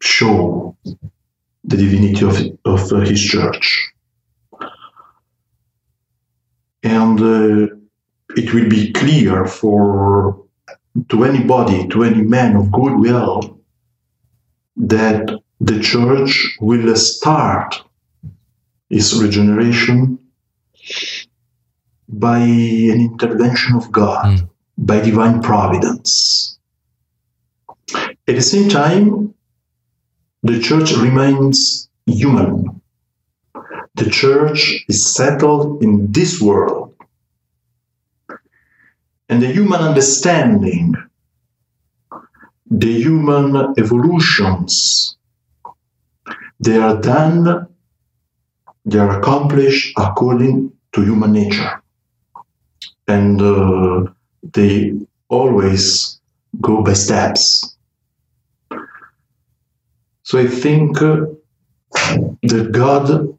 show 0.00 0.76
the 1.64 1.76
divinity 1.76 2.24
of, 2.24 2.36
of 2.64 2.92
uh, 2.92 3.00
his 3.00 3.22
church 3.22 3.89
and 6.82 7.20
uh, 7.20 7.74
it 8.36 8.54
will 8.54 8.68
be 8.68 8.92
clear 8.92 9.46
for 9.46 10.44
to 11.08 11.24
anybody, 11.24 11.88
to 11.88 12.04
any 12.04 12.22
man 12.22 12.56
of 12.56 12.72
goodwill, 12.72 13.60
that 14.76 15.30
the 15.60 15.80
church 15.80 16.56
will 16.60 16.96
start 16.96 17.82
its 18.88 19.12
regeneration 19.14 20.18
by 22.08 22.38
an 22.38 23.00
intervention 23.00 23.76
of 23.76 23.92
God, 23.92 24.38
mm. 24.38 24.48
by 24.78 25.00
divine 25.00 25.42
providence. 25.42 26.58
At 27.94 28.36
the 28.36 28.42
same 28.42 28.68
time, 28.68 29.34
the 30.42 30.60
church 30.60 30.92
remains 30.92 31.88
human. 32.06 32.79
The 33.94 34.08
church 34.10 34.84
is 34.88 35.14
settled 35.14 35.82
in 35.82 36.12
this 36.12 36.40
world. 36.40 36.94
And 39.28 39.42
the 39.42 39.52
human 39.52 39.80
understanding, 39.80 40.94
the 42.70 42.92
human 42.92 43.74
evolutions, 43.78 45.16
they 46.58 46.76
are 46.76 47.00
done, 47.00 47.66
they 48.84 48.98
are 48.98 49.18
accomplished 49.18 49.92
according 49.96 50.72
to 50.92 51.02
human 51.02 51.32
nature. 51.32 51.82
And 53.06 53.40
uh, 53.40 54.10
they 54.52 54.94
always 55.28 56.20
go 56.60 56.82
by 56.82 56.94
steps. 56.94 57.76
So 60.22 60.38
I 60.38 60.46
think 60.46 61.00
uh, 61.02 61.26
that 62.42 62.70
God 62.72 63.36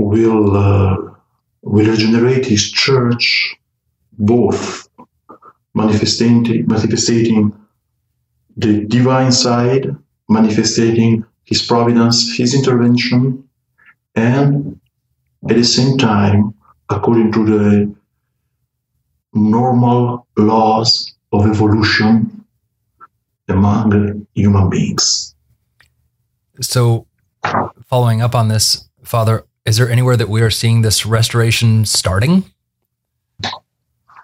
will 0.00 0.56
uh, 0.56 0.96
will 1.62 1.86
regenerate 1.86 2.46
His 2.46 2.70
church, 2.70 3.56
both 4.18 4.88
manifesting 5.74 6.66
manifesting 6.66 7.52
the 8.56 8.84
divine 8.86 9.32
side, 9.32 9.94
manifesting 10.28 11.24
His 11.44 11.62
providence, 11.62 12.36
His 12.36 12.54
intervention, 12.54 13.48
and 14.14 14.80
at 15.48 15.56
the 15.56 15.64
same 15.64 15.96
time, 15.98 16.54
according 16.88 17.32
to 17.32 17.44
the 17.44 17.94
normal 19.32 20.26
laws 20.36 21.14
of 21.32 21.46
evolution 21.46 22.44
among 23.48 24.26
human 24.34 24.68
beings. 24.68 25.34
So, 26.60 27.06
following 27.86 28.20
up 28.22 28.34
on 28.34 28.48
this, 28.48 28.88
Father, 29.02 29.44
is 29.70 29.76
there 29.76 29.88
anywhere 29.88 30.16
that 30.16 30.28
we 30.28 30.40
are 30.42 30.50
seeing 30.50 30.82
this 30.82 31.06
restoration 31.06 31.84
starting? 31.84 32.42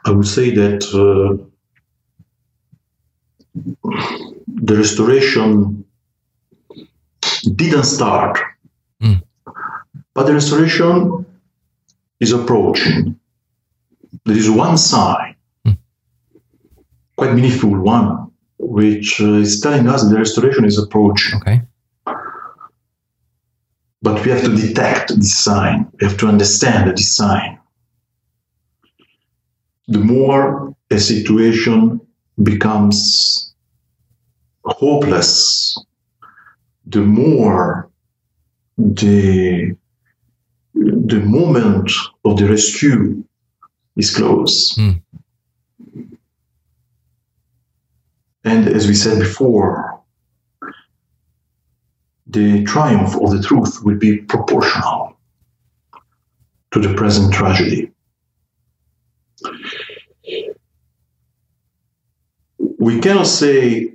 I 0.04 0.10
would 0.10 0.26
say 0.26 0.50
that 0.50 0.82
uh, 0.90 1.38
the 4.66 4.76
restoration 4.76 5.84
didn't 7.60 7.84
start, 7.84 8.34
mm. 9.00 9.22
but 10.14 10.24
the 10.26 10.34
restoration 10.34 11.24
is 12.18 12.32
approaching. 12.32 13.16
There 14.24 14.36
is 14.36 14.50
one 14.50 14.76
sign, 14.76 15.36
mm. 15.64 15.78
quite 17.16 17.34
meaningful 17.34 17.70
one, 17.78 18.32
which 18.58 19.20
uh, 19.20 19.44
is 19.46 19.60
telling 19.60 19.86
us 19.88 20.08
the 20.08 20.18
restoration 20.18 20.64
is 20.64 20.76
approaching. 20.76 21.38
Okay. 21.40 21.62
But 24.06 24.24
we 24.24 24.30
have 24.30 24.44
to 24.44 24.54
detect 24.54 25.16
this 25.16 25.36
sign. 25.36 25.90
We 25.98 26.06
have 26.06 26.16
to 26.18 26.28
understand 26.28 26.96
this 26.96 27.16
sign. 27.16 27.58
The 29.88 29.98
more 29.98 30.76
a 30.92 31.00
situation 31.00 32.00
becomes 32.40 33.52
hopeless, 34.64 35.76
the 36.86 37.00
more 37.00 37.90
the 38.78 39.76
the 40.74 41.20
moment 41.36 41.90
of 42.24 42.38
the 42.38 42.48
rescue 42.48 43.24
is 43.96 44.14
close. 44.14 44.76
Mm. 44.76 45.02
And 48.44 48.68
as 48.68 48.86
we 48.86 48.94
said 48.94 49.18
before, 49.18 49.95
the 52.26 52.64
triumph 52.64 53.14
of 53.16 53.30
the 53.30 53.42
truth 53.42 53.82
will 53.82 53.96
be 53.96 54.18
proportional 54.18 55.16
to 56.72 56.80
the 56.80 56.94
present 56.94 57.32
tragedy. 57.32 57.90
We 62.78 63.00
cannot 63.00 63.26
say, 63.26 63.92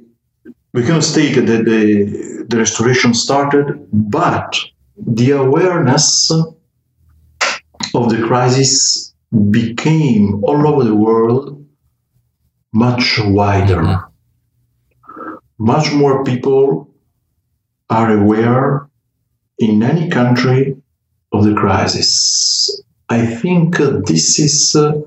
we 0.73 0.83
cannot 0.83 1.03
state 1.03 1.35
that 1.35 1.65
the, 1.65 2.45
the 2.47 2.57
restoration 2.57 3.13
started, 3.13 3.87
but 3.91 4.57
the 4.97 5.31
awareness 5.31 6.31
of 6.31 8.09
the 8.09 8.23
crisis 8.25 9.13
became 9.49 10.43
all 10.43 10.67
over 10.67 10.83
the 10.83 10.95
world 10.95 11.65
much 12.73 13.19
wider. 13.19 13.81
Mm-hmm. 13.81 15.35
Much 15.59 15.93
more 15.93 16.23
people 16.23 16.90
are 17.91 18.17
aware 18.17 18.87
in 19.59 19.83
any 19.83 20.09
country 20.09 20.75
of 21.33 21.43
the 21.43 21.53
crisis. 21.53 22.81
I 23.09 23.25
think 23.25 23.79
uh, 23.79 23.99
this 24.05 24.39
is 24.39 24.75
uh, 24.75 25.01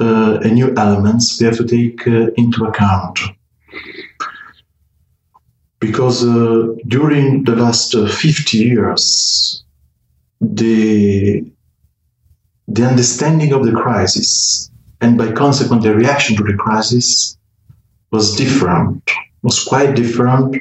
uh, 0.00 0.38
a 0.40 0.48
new 0.48 0.74
element 0.76 1.22
we 1.38 1.46
have 1.46 1.58
to 1.58 1.66
take 1.66 2.06
into 2.38 2.64
account. 2.64 3.20
Because 5.78 6.22
during 6.86 7.44
the 7.44 7.56
last 7.56 7.94
uh, 7.94 8.06
50 8.08 8.56
years, 8.56 9.64
the, 10.40 11.44
the 12.68 12.86
understanding 12.86 13.52
of 13.52 13.66
the 13.66 13.72
crisis 13.72 14.70
and 15.00 15.18
by 15.18 15.30
consequent 15.32 15.82
the 15.82 15.94
reaction 15.94 16.36
to 16.36 16.44
the 16.44 16.54
crisis 16.54 17.36
was 18.12 18.34
different, 18.36 19.02
was 19.42 19.62
quite 19.64 19.94
different 19.94 20.56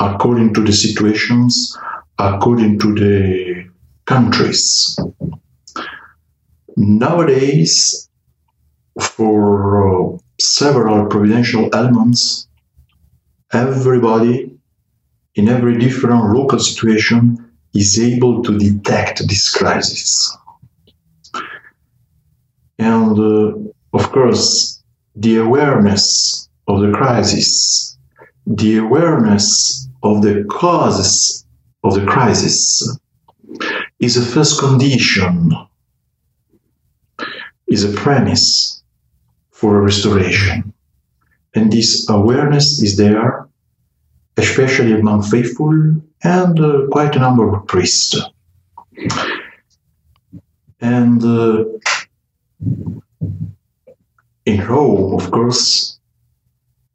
according 0.00 0.54
to 0.54 0.64
the 0.64 0.72
situations, 0.72 1.76
according 2.18 2.78
to 2.78 2.94
the 2.94 3.70
countries. 4.06 4.98
Nowadays, 6.76 8.08
for 9.00 10.14
uh, 10.14 10.18
several 10.40 11.06
providential 11.06 11.68
elements, 11.74 12.48
everybody 13.52 14.56
in 15.34 15.48
every 15.48 15.78
different 15.78 16.32
local 16.32 16.58
situation 16.58 17.36
is 17.74 18.00
able 18.00 18.42
to 18.42 18.58
detect 18.58 19.28
this 19.28 19.48
crisis. 19.50 20.36
And 22.78 23.18
uh, 23.18 23.52
of 23.92 24.10
course, 24.10 24.82
the 25.14 25.36
awareness 25.36 26.48
of 26.66 26.80
the 26.80 26.92
crisis, 26.92 27.98
the 28.46 28.78
awareness 28.78 29.88
of 30.02 30.22
the 30.22 30.44
causes 30.44 31.44
of 31.84 31.94
the 31.94 32.04
crisis 32.04 32.98
is 33.98 34.16
a 34.16 34.22
first 34.22 34.58
condition, 34.58 35.52
is 37.66 37.84
a 37.84 37.92
premise 37.92 38.82
for 39.50 39.76
a 39.76 39.82
restoration. 39.82 40.72
And 41.54 41.72
this 41.72 42.08
awareness 42.08 42.80
is 42.82 42.96
there, 42.96 43.48
especially 44.36 44.92
among 44.92 45.22
faithful 45.22 46.00
and 46.22 46.60
uh, 46.60 46.86
quite 46.90 47.16
a 47.16 47.18
number 47.18 47.54
of 47.54 47.66
priests. 47.66 48.16
And 50.80 51.22
uh, 51.22 51.64
in 54.46 54.66
Rome, 54.66 55.14
of 55.14 55.30
course, 55.30 55.98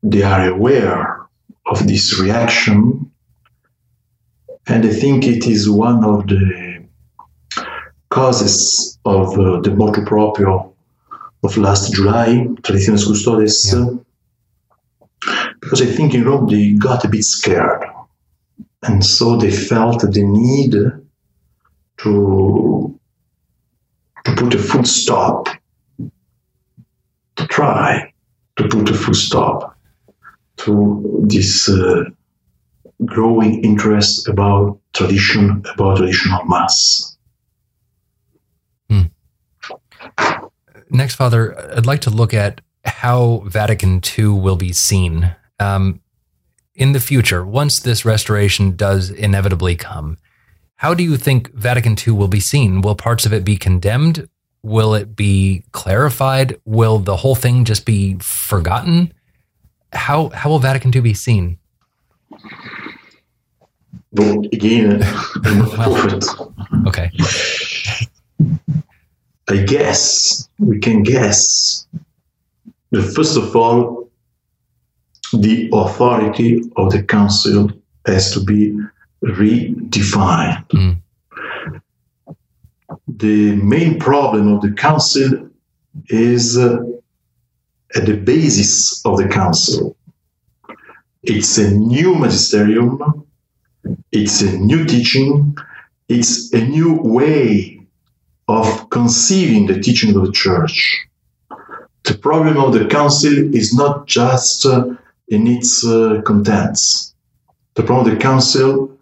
they 0.01 0.23
are 0.23 0.49
aware 0.49 1.24
of 1.65 1.87
this 1.87 2.19
reaction. 2.19 3.11
And 4.67 4.85
I 4.85 4.89
think 4.89 5.25
it 5.25 5.45
is 5.45 5.69
one 5.69 6.03
of 6.03 6.27
the 6.27 6.85
causes 8.09 8.97
of 9.05 9.37
uh, 9.37 9.59
the 9.61 9.71
motu 9.71 10.05
proprio 10.05 10.73
of 11.43 11.57
last 11.57 11.93
July, 11.93 12.47
Traditionis 12.61 13.05
Custodes, 13.05 13.73
yeah. 13.73 13.85
because 15.59 15.81
I 15.81 15.85
think 15.85 16.13
in 16.13 16.23
Rome 16.23 16.47
they 16.47 16.73
got 16.73 17.05
a 17.05 17.09
bit 17.09 17.23
scared. 17.23 17.83
And 18.81 19.03
so 19.03 19.35
they 19.35 19.51
felt 19.51 20.01
the 20.01 20.23
need 20.23 20.71
to 21.97 22.99
to 24.25 24.33
put 24.35 24.53
a 24.55 24.57
full 24.57 24.83
stop, 24.83 25.47
to 27.35 27.47
try 27.47 28.11
to 28.57 28.67
put 28.67 28.89
a 28.89 28.93
full 28.93 29.13
stop 29.13 29.74
to 30.57 31.25
this 31.27 31.69
uh, 31.69 32.03
growing 33.03 33.63
interest 33.63 34.27
about 34.27 34.79
tradition, 34.93 35.63
about 35.73 35.97
traditional 35.97 36.45
mass. 36.45 37.17
Hmm. 38.89 39.03
Next, 40.89 41.15
Father, 41.15 41.75
I'd 41.75 41.85
like 41.85 42.01
to 42.01 42.09
look 42.09 42.33
at 42.33 42.61
how 42.85 43.43
Vatican 43.45 44.01
II 44.17 44.27
will 44.27 44.55
be 44.55 44.71
seen. 44.71 45.35
Um, 45.59 46.01
in 46.75 46.91
the 46.91 46.99
future, 46.99 47.45
once 47.45 47.79
this 47.79 48.05
restoration 48.05 48.75
does 48.75 49.09
inevitably 49.09 49.75
come, 49.75 50.17
how 50.75 50.93
do 50.93 51.03
you 51.03 51.17
think 51.17 51.53
Vatican 51.53 51.95
II 52.05 52.13
will 52.13 52.27
be 52.27 52.39
seen? 52.39 52.81
Will 52.81 52.95
parts 52.95 53.25
of 53.25 53.33
it 53.33 53.45
be 53.45 53.57
condemned? 53.57 54.29
Will 54.61 54.93
it 54.93 55.15
be 55.15 55.63
clarified? 55.71 56.59
Will 56.65 56.99
the 56.99 57.15
whole 57.17 57.35
thing 57.35 57.65
just 57.65 57.85
be 57.85 58.17
forgotten? 58.19 59.13
How 59.95 60.29
how 60.29 60.49
will 60.49 60.59
Vatican 60.59 60.91
II 60.93 61.01
be 61.01 61.13
seen? 61.13 61.57
Well, 64.11 64.39
again, 64.53 65.01
prophet. 65.73 66.25
Okay. 66.87 67.11
I 69.47 69.57
guess 69.57 70.49
we 70.59 70.79
can 70.79 71.03
guess 71.03 71.85
first 73.03 73.37
of 73.37 73.55
all, 73.55 74.09
the 75.33 75.69
authority 75.73 76.61
of 76.77 76.91
the 76.91 77.03
council 77.03 77.71
has 78.05 78.31
to 78.33 78.43
be 78.43 78.77
redefined. 79.23 80.67
Mm. 80.69 81.01
The 83.07 83.55
main 83.55 83.99
problem 83.99 84.53
of 84.53 84.61
the 84.61 84.71
council 84.71 85.49
is 86.07 86.57
uh, 86.57 86.77
at 87.95 88.05
the 88.05 88.17
basis 88.17 89.05
of 89.05 89.17
the 89.17 89.27
council. 89.27 89.95
It's 91.23 91.57
a 91.57 91.71
new 91.71 92.15
magisterium, 92.15 93.25
it's 94.11 94.41
a 94.41 94.57
new 94.57 94.85
teaching, 94.85 95.57
it's 96.07 96.53
a 96.53 96.61
new 96.63 96.99
way 97.01 97.81
of 98.47 98.89
conceiving 98.89 99.65
the 99.65 99.79
teaching 99.79 100.15
of 100.15 100.25
the 100.25 100.31
church. 100.31 101.07
The 102.03 102.15
problem 102.15 102.57
of 102.57 102.73
the 102.73 102.85
council 102.85 103.33
is 103.55 103.73
not 103.73 104.05
just 104.05 104.65
uh, 104.65 104.95
in 105.29 105.47
its 105.47 105.83
uh, 105.83 106.21
contents. 106.23 107.15
The 107.73 107.83
problem 107.83 108.07
of 108.07 108.13
the 108.13 108.21
council 108.21 108.95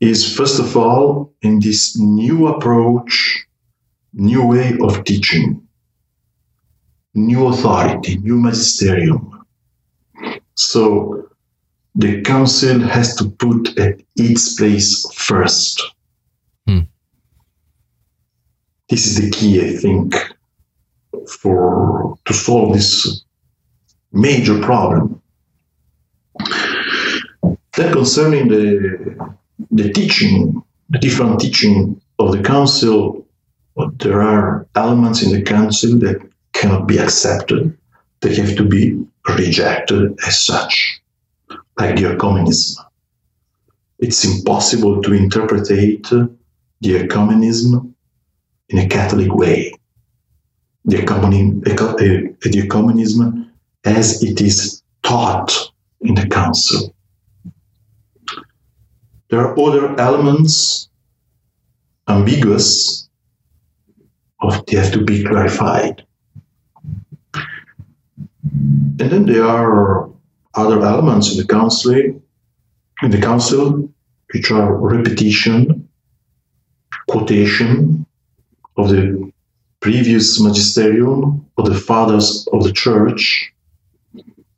is, 0.00 0.36
first 0.36 0.60
of 0.60 0.76
all, 0.76 1.32
in 1.40 1.60
this 1.60 1.98
new 1.98 2.48
approach, 2.48 3.46
new 4.12 4.46
way 4.46 4.74
of 4.82 5.04
teaching, 5.04 5.63
new 7.14 7.46
authority, 7.46 8.18
new 8.18 8.40
magisterium. 8.40 9.44
So 10.56 11.28
the 11.94 12.22
council 12.22 12.80
has 12.80 13.14
to 13.16 13.30
put 13.30 13.78
at 13.78 14.00
its 14.16 14.54
place 14.54 15.06
first. 15.14 15.82
Hmm. 16.66 16.80
This 18.88 19.06
is 19.06 19.20
the 19.20 19.30
key, 19.30 19.60
I 19.64 19.76
think, 19.76 20.14
for 21.28 22.16
to 22.24 22.34
solve 22.34 22.74
this 22.74 23.24
major 24.12 24.60
problem. 24.60 25.20
Then 27.76 27.92
concerning 27.92 28.48
the 28.48 29.34
the 29.70 29.92
teaching, 29.92 30.62
the 30.90 30.98
different 30.98 31.40
teaching 31.40 32.00
of 32.18 32.32
the 32.32 32.42
council, 32.42 33.26
there 33.96 34.22
are 34.22 34.66
elements 34.74 35.22
in 35.22 35.32
the 35.32 35.42
council 35.42 35.98
that 35.98 36.20
cannot 36.64 36.88
be 36.88 36.96
accepted. 36.96 37.76
They 38.20 38.34
have 38.36 38.56
to 38.56 38.64
be 38.64 38.98
rejected 39.36 40.18
as 40.26 40.40
such, 40.40 41.00
like 41.78 41.96
the 41.96 42.04
ecumenism. 42.04 42.76
It's 43.98 44.24
impossible 44.24 45.02
to 45.02 45.12
interpret 45.12 45.68
the 45.68 46.30
ecumenism 46.82 47.92
in 48.70 48.78
a 48.78 48.88
Catholic 48.88 49.30
way. 49.34 49.74
The, 50.86 50.96
ecumenism, 51.02 51.64
the 51.64 52.60
uh, 52.62 52.66
ecumenism 52.66 53.50
as 53.84 54.22
it 54.22 54.40
is 54.40 54.82
taught 55.02 55.52
in 56.00 56.14
the 56.14 56.26
council. 56.26 56.94
There 59.28 59.40
are 59.40 59.58
other 59.60 60.00
elements 60.00 60.88
ambiguous 62.08 63.08
of 64.40 64.64
they 64.64 64.78
have 64.78 64.92
to 64.92 65.04
be 65.04 65.24
clarified. 65.24 66.04
And 69.00 69.10
then 69.10 69.26
there 69.26 69.44
are 69.44 70.10
other 70.54 70.80
elements 70.84 71.32
in 71.32 71.38
the 71.38 71.46
council 71.46 72.22
in 73.02 73.10
the 73.10 73.20
council 73.20 73.92
which 74.32 74.50
are 74.50 74.74
repetition, 74.76 75.88
quotation 77.08 78.06
of 78.76 78.88
the 78.88 79.32
previous 79.80 80.40
magisterium 80.40 81.44
of 81.58 81.66
the 81.66 81.74
fathers 81.74 82.48
of 82.52 82.62
the 82.64 82.72
church, 82.72 83.52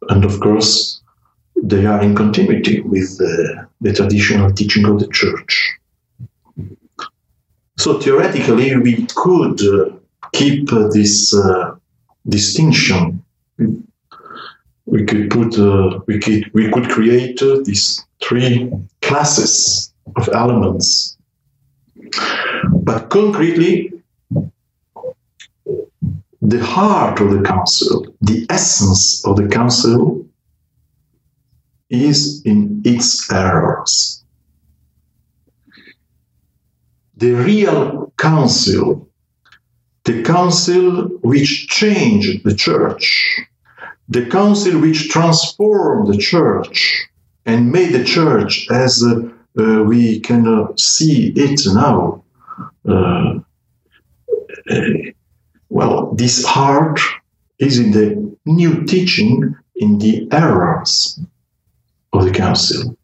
and 0.08 0.24
of 0.24 0.38
course 0.40 1.02
they 1.62 1.86
are 1.86 2.02
in 2.02 2.14
continuity 2.14 2.80
with 2.80 3.18
the, 3.18 3.66
the 3.80 3.92
traditional 3.92 4.52
teaching 4.52 4.84
of 4.84 5.00
the 5.00 5.08
church. 5.08 5.72
So 7.78 7.98
theoretically, 7.98 8.76
we 8.76 9.06
could 9.06 9.60
uh, 9.60 9.96
keep 10.32 10.72
uh, 10.72 10.88
this 10.88 11.34
uh, 11.34 11.76
distinction. 12.28 13.22
We 14.86 15.04
could 15.04 15.30
put, 15.30 15.58
uh, 15.58 16.00
we 16.06 16.18
could, 16.18 16.50
we 16.54 16.70
could 16.70 16.88
create 16.88 17.42
uh, 17.42 17.60
these 17.64 18.04
three 18.22 18.70
classes 19.02 19.92
of 20.16 20.28
elements. 20.32 21.18
But 22.72 23.10
concretely, 23.10 23.92
the 26.40 26.64
heart 26.64 27.20
of 27.20 27.30
the 27.32 27.42
council, 27.42 28.06
the 28.20 28.46
essence 28.48 29.24
of 29.26 29.36
the 29.36 29.48
council, 29.48 30.24
is 31.90 32.42
in 32.44 32.82
its 32.84 33.30
errors. 33.32 34.24
The 37.16 37.32
real 37.32 38.12
council, 38.18 39.08
the 40.04 40.22
council 40.22 41.08
which 41.22 41.68
changed 41.68 42.44
the 42.44 42.54
church, 42.54 43.40
the 44.08 44.26
council 44.26 44.80
which 44.80 45.08
transformed 45.08 46.12
the 46.12 46.18
church 46.18 47.06
and 47.44 47.72
made 47.72 47.92
the 47.92 48.04
church 48.04 48.68
as 48.70 49.02
uh, 49.02 49.28
uh, 49.58 49.82
we 49.82 50.20
can 50.20 50.46
uh, 50.46 50.68
see 50.76 51.32
it 51.34 51.60
now. 51.66 52.22
Uh, 52.86 53.38
uh, 54.70 54.80
well, 55.68 56.12
this 56.14 56.44
heart 56.44 57.00
is 57.58 57.78
in 57.78 57.90
the 57.90 58.36
new 58.44 58.84
teaching, 58.84 59.54
in 59.76 59.98
the 59.98 60.28
errors 60.32 61.18
of 62.12 62.24
the 62.24 62.30
council. 62.30 62.96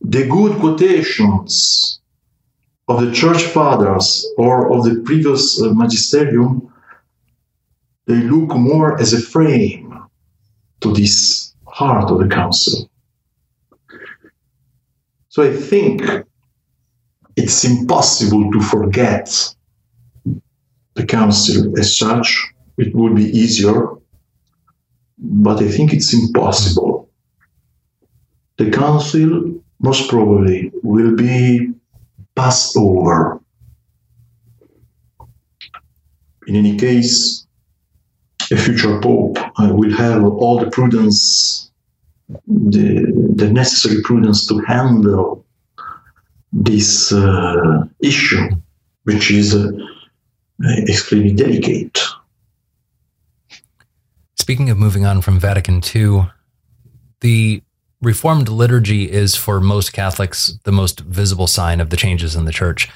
The 0.00 0.26
good 0.26 0.58
quotations 0.58 2.00
of 2.88 3.00
the 3.00 3.12
church 3.12 3.42
fathers 3.42 4.26
or 4.36 4.72
of 4.72 4.84
the 4.84 5.00
previous 5.02 5.60
uh, 5.62 5.72
magisterium, 5.72 6.72
they 8.06 8.16
look 8.16 8.54
more 8.56 9.00
as 9.00 9.12
a 9.12 9.20
frame 9.20 9.83
to 10.84 10.92
this 10.92 11.54
heart 11.66 12.10
of 12.10 12.20
the 12.20 12.28
council. 12.28 12.88
So 15.28 15.42
I 15.42 15.52
think 15.52 16.02
it's 17.36 17.64
impossible 17.64 18.52
to 18.52 18.60
forget 18.60 19.28
the 20.94 21.04
council 21.04 21.76
as 21.76 21.98
such. 21.98 22.28
It 22.78 22.94
would 22.94 23.16
be 23.16 23.24
easier, 23.24 23.88
but 25.18 25.60
I 25.60 25.68
think 25.68 25.92
it's 25.92 26.14
impossible 26.14 26.94
the 28.56 28.70
council 28.70 29.60
most 29.80 30.08
probably 30.08 30.70
will 30.82 31.16
be 31.16 31.70
passed 32.36 32.76
over. 32.76 33.40
In 36.46 36.56
any 36.56 36.76
case, 36.76 37.43
a 38.50 38.56
future 38.56 39.00
pope 39.00 39.38
will 39.58 39.92
have 39.92 40.24
all 40.24 40.58
the 40.58 40.70
prudence, 40.70 41.70
the, 42.46 43.32
the 43.34 43.50
necessary 43.50 44.02
prudence 44.02 44.46
to 44.46 44.58
handle 44.60 45.44
this 46.52 47.12
uh, 47.12 47.84
issue, 48.00 48.48
which 49.04 49.30
is 49.30 49.54
uh, 49.54 49.70
extremely 50.88 51.32
delicate. 51.32 51.98
Speaking 54.36 54.70
of 54.70 54.78
moving 54.78 55.04
on 55.04 55.20
from 55.20 55.40
Vatican 55.40 55.82
II, 55.94 56.30
the 57.20 57.62
Reformed 58.04 58.50
liturgy 58.50 59.10
is 59.10 59.34
for 59.34 59.60
most 59.60 59.94
Catholics 59.94 60.58
the 60.64 60.72
most 60.72 61.00
visible 61.00 61.46
sign 61.46 61.80
of 61.80 61.88
the 61.88 61.96
changes 61.96 62.36
in 62.36 62.44
the 62.44 62.52
church. 62.52 62.90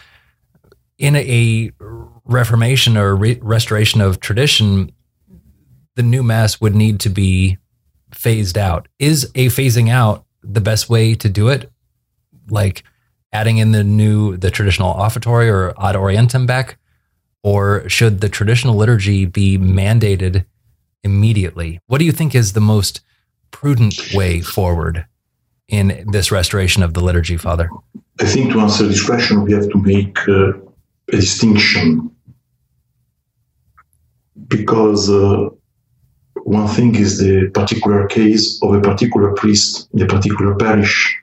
In 0.98 1.16
a 1.16 1.72
reformation 2.26 2.98
or 2.98 3.16
re- 3.16 3.38
restoration 3.40 4.02
of 4.02 4.20
tradition, 4.20 4.92
the 5.98 6.02
new 6.04 6.22
mass 6.22 6.60
would 6.60 6.76
need 6.76 7.00
to 7.00 7.08
be 7.08 7.58
phased 8.12 8.56
out. 8.56 8.86
Is 9.00 9.24
a 9.34 9.48
phasing 9.48 9.90
out 9.90 10.24
the 10.44 10.60
best 10.60 10.88
way 10.88 11.16
to 11.16 11.28
do 11.28 11.48
it? 11.48 11.72
Like 12.48 12.84
adding 13.32 13.58
in 13.58 13.72
the 13.72 13.82
new, 13.82 14.36
the 14.36 14.52
traditional 14.52 14.90
offertory 14.90 15.50
or 15.50 15.70
ad 15.70 15.96
orientem 15.96 16.46
back? 16.46 16.78
Or 17.42 17.88
should 17.88 18.20
the 18.20 18.28
traditional 18.28 18.76
liturgy 18.76 19.26
be 19.26 19.58
mandated 19.58 20.46
immediately? 21.02 21.80
What 21.88 21.98
do 21.98 22.04
you 22.04 22.12
think 22.12 22.32
is 22.32 22.52
the 22.52 22.60
most 22.60 23.00
prudent 23.50 24.14
way 24.14 24.40
forward 24.40 25.04
in 25.66 26.06
this 26.12 26.30
restoration 26.30 26.84
of 26.84 26.94
the 26.94 27.00
liturgy, 27.00 27.36
Father? 27.36 27.68
I 28.20 28.24
think 28.24 28.52
to 28.52 28.60
answer 28.60 28.86
this 28.86 29.04
question, 29.04 29.42
we 29.42 29.52
have 29.52 29.68
to 29.68 29.78
make 29.82 30.16
uh, 30.28 30.52
a 31.08 31.16
distinction 31.16 32.14
because 34.46 35.10
uh, 35.10 35.48
one 36.48 36.66
thing 36.66 36.94
is 36.94 37.18
the 37.18 37.50
particular 37.50 38.06
case 38.06 38.58
of 38.62 38.74
a 38.74 38.80
particular 38.80 39.34
priest 39.34 39.86
in 39.92 40.00
a 40.00 40.06
particular 40.06 40.54
parish, 40.54 41.14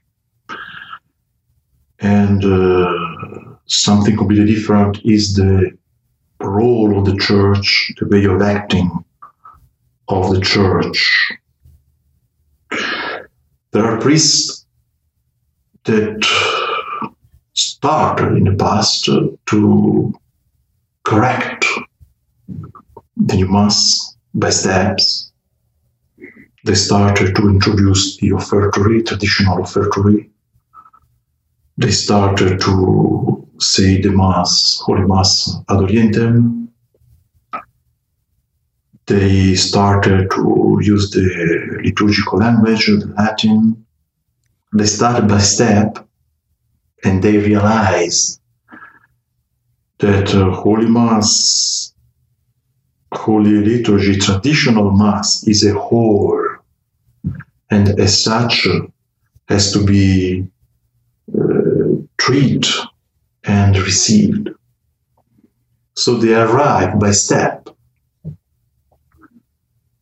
and 2.00 2.46
uh, 2.46 2.94
something 3.66 4.16
completely 4.16 4.46
different 4.54 5.00
is 5.04 5.36
the 5.36 5.76
role 6.42 7.00
of 7.00 7.06
the 7.06 7.18
church, 7.18 7.92
the 7.98 8.08
way 8.08 8.24
of 8.26 8.40
acting 8.40 9.04
of 10.10 10.32
the 10.32 10.42
church. 10.42 11.32
There 13.72 13.84
are 13.84 14.00
priests 14.00 14.68
that 15.86 16.24
started 17.54 18.38
in 18.38 18.44
the 18.44 18.56
past 18.56 19.06
to 19.06 20.14
correct 21.04 21.66
the 22.48 23.36
new 23.36 23.48
mass 23.52 24.15
by 24.36 24.50
steps. 24.50 25.32
They 26.66 26.76
started 26.76 27.36
to 27.36 27.50
introduce 27.50 28.18
the 28.18 28.32
offertory, 28.34 29.04
traditional 29.04 29.64
offertory. 29.64 30.30
They 31.78 31.92
started 31.92 32.60
to 32.62 33.48
say 33.60 34.02
the 34.02 34.10
Mass, 34.10 34.82
Holy 34.84 35.06
Mass 35.06 35.56
ad 35.70 35.78
Orientem. 35.78 36.68
They 39.08 39.56
started 39.56 40.32
to 40.32 40.80
use 40.82 41.12
the 41.12 41.80
liturgical 41.84 42.40
language, 42.40 42.88
the 42.88 43.14
Latin. 43.18 43.86
They 44.74 44.86
started 44.86 45.28
by 45.28 45.40
step 45.40 46.06
and 47.04 47.22
they 47.22 47.38
realized 47.38 48.42
that 50.00 50.34
uh, 50.34 50.50
Holy 50.52 50.90
Mass 50.90 51.85
Holy 53.12 53.52
Liturgy, 53.52 54.18
traditional 54.18 54.92
Mass, 54.92 55.48
is 55.48 55.66
a 55.66 55.74
whole, 55.74 56.42
and 57.70 58.00
as 58.00 58.24
such 58.24 58.68
has 59.48 59.72
to 59.72 59.86
be 59.86 60.48
uh, 61.34 62.02
treated 62.18 62.66
and 63.44 63.78
received. 63.78 64.50
So 65.96 66.16
they 66.18 66.34
arrive 66.34 67.00
by 67.00 67.12
step 67.12 67.70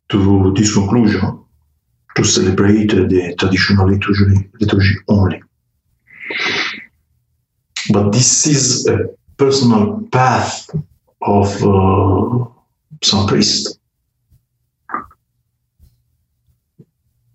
to 0.10 0.54
this 0.56 0.74
conclusion 0.74 1.44
to 2.16 2.24
celebrate 2.24 2.90
the 2.90 3.36
traditional 3.38 3.90
liturgy, 3.90 4.50
liturgy 4.60 4.96
only. 5.08 5.42
But 7.92 8.12
this 8.12 8.48
is 8.48 8.88
a 8.88 9.10
personal 9.38 10.08
path 10.12 10.70
of 11.22 11.64
uh, 11.64 12.46
some 13.06 13.28
priest. 13.28 13.80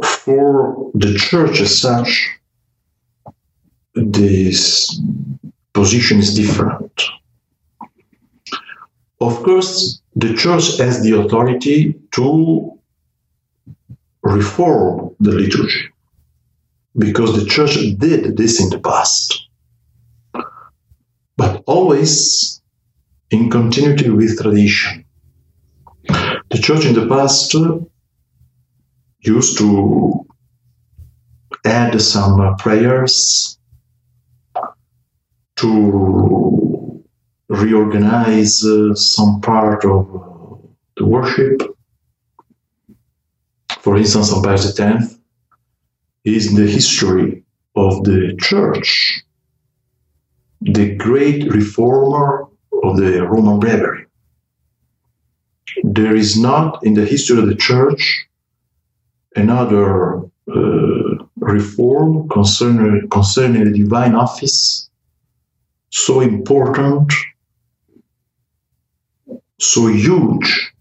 For 0.03 0.91
the 0.95 1.15
church 1.19 1.61
as 1.61 1.81
such, 1.81 2.29
this 3.95 5.01
position 5.73 6.19
is 6.19 6.35
different. 6.35 7.03
Of 9.21 9.43
course, 9.43 10.01
the 10.15 10.35
church 10.35 10.79
has 10.79 11.03
the 11.03 11.19
authority 11.21 11.95
to 12.13 12.79
reform 14.23 15.15
the 15.21 15.33
liturgy 15.33 15.89
because 16.97 17.39
the 17.39 17.49
church 17.49 17.75
did 17.99 18.37
this 18.37 18.61
in 18.61 18.71
the 18.71 18.79
past, 18.79 19.49
but 21.37 21.63
always 21.67 22.61
in 23.31 23.51
continuity 23.51 24.11
with 24.11 24.41
tradition. 24.41 25.05
The 26.51 26.59
church 26.59 26.85
in 26.87 26.95
the 26.95 27.07
past 27.07 27.55
used 29.21 29.59
to 29.59 30.27
add 31.65 32.01
some 32.01 32.57
prayers 32.57 33.59
to 35.57 37.05
reorganize 37.49 38.65
uh, 38.65 38.95
some 38.95 39.41
part 39.41 39.85
of 39.85 40.07
the 40.97 41.05
worship. 41.05 41.63
For 43.81 43.97
instance, 43.97 44.33
on 44.33 44.43
Pius 44.43 44.79
X 44.79 45.19
is 46.25 46.55
the 46.55 46.67
history 46.67 47.45
of 47.75 48.05
the 48.05 48.37
church 48.41 49.23
the 50.61 50.95
great 50.97 51.51
reformer 51.53 52.47
of 52.83 52.97
the 52.97 53.25
Roman 53.27 53.59
breviary 53.61 54.08
there 55.85 56.15
is 56.17 56.39
not 56.39 56.85
in 56.85 56.95
the 56.95 57.05
history 57.05 57.39
of 57.39 57.47
the 57.47 57.55
church 57.55 58.29
another 59.37 60.23
uh, 60.51 61.25
reform 61.37 62.29
concerning, 62.29 63.09
concerning 63.11 63.65
the 63.65 63.79
divine 63.79 64.15
office 64.15 64.89
so 65.91 66.21
important, 66.21 67.13
so 69.59 69.87
huge, 69.87 70.73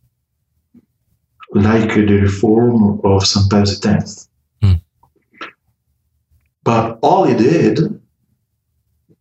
like 1.53 1.93
the 1.93 2.19
reform 2.21 2.99
of 3.03 3.25
St. 3.25 3.49
Pius 3.49 3.85
X. 3.85 4.29
Mm. 4.61 4.81
But 6.63 6.99
all 7.01 7.23
he 7.23 7.35
did, 7.35 7.79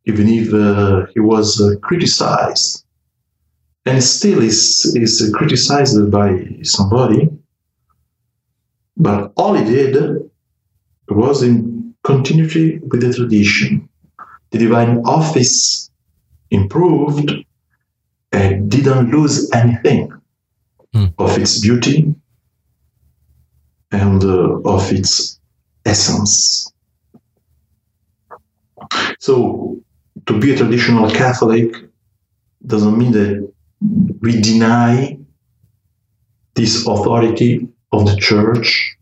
even 0.05 0.29
if 0.29 0.53
uh, 0.53 1.07
he 1.12 1.21
was 1.21 1.61
uh, 1.61 1.79
criticized 1.81 2.86
and 3.87 4.03
still 4.03 4.42
is, 4.42 4.85
is 4.96 5.33
criticized 5.35 6.11
by 6.11 6.44
somebody. 6.62 7.31
But 8.96 9.33
all 9.37 9.55
he 9.55 9.64
did 9.64 10.29
was 11.09 11.42
in 11.42 11.94
continuity 12.03 12.79
with 12.79 13.01
the 13.03 13.14
tradition. 13.14 13.88
The 14.51 14.59
divine 14.59 14.99
office 15.05 15.90
improved 16.51 17.31
and 18.33 18.70
didn't 18.70 19.11
lose 19.11 19.51
anything 19.53 20.12
mm. 20.92 21.14
of 21.18 21.38
its 21.38 21.61
beauty 21.61 22.12
and 23.92 24.22
uh, 24.25 24.61
of 24.62 24.92
its 24.92 25.38
essence. 25.85 26.72
So, 29.20 29.81
to 30.27 30.38
be 30.38 30.53
a 30.53 30.57
traditional 30.57 31.09
Catholic 31.11 31.75
doesn't 32.66 32.99
mean 32.99 33.12
that 33.12 33.53
we 33.81 34.41
deny 34.41 35.19
this 36.55 36.87
authority 36.87 37.69
of 37.93 38.07
the 38.07 38.17
church 38.17 38.97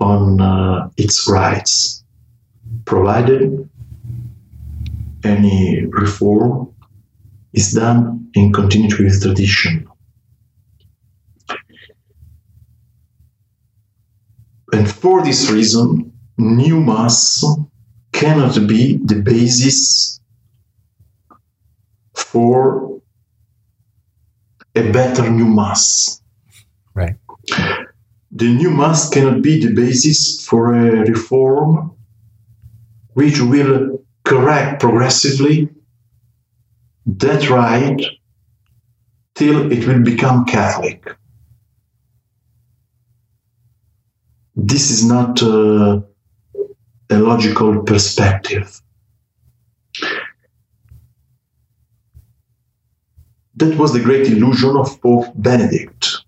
on 0.00 0.40
uh, 0.40 0.90
its 0.96 1.28
rights, 1.28 2.04
provided 2.84 3.68
any 5.24 5.86
reform 5.86 6.74
is 7.52 7.72
done 7.72 8.30
in 8.34 8.52
continuity 8.52 9.04
with 9.04 9.22
tradition. 9.22 9.88
And 14.72 14.90
for 14.90 15.24
this 15.24 15.50
reason, 15.50 16.12
new 16.36 16.80
mass 16.80 17.44
cannot 18.12 18.66
be 18.66 18.98
the 18.98 19.22
basis 19.22 20.20
for 22.14 23.00
a 24.76 24.92
better 24.92 25.28
new 25.30 25.46
mass. 25.46 26.20
Right. 26.94 27.16
The 28.32 28.52
new 28.52 28.70
mass 28.70 29.08
cannot 29.08 29.42
be 29.42 29.64
the 29.64 29.72
basis 29.72 30.46
for 30.46 30.74
a 30.74 31.00
reform 31.10 31.92
which 33.14 33.40
will 33.40 34.04
correct 34.24 34.80
progressively 34.80 35.70
that 37.06 37.48
right 37.48 38.00
till 39.34 39.72
it 39.72 39.86
will 39.86 40.02
become 40.02 40.44
Catholic. 40.44 41.06
This 44.54 44.90
is 44.90 45.04
not 45.04 45.42
uh, 45.42 46.00
a 47.10 47.18
logical 47.18 47.82
perspective. 47.82 48.82
That 53.56 53.76
was 53.78 53.92
the 53.92 54.00
great 54.00 54.26
illusion 54.26 54.76
of 54.76 55.00
Pope 55.00 55.32
Benedict 55.34 56.18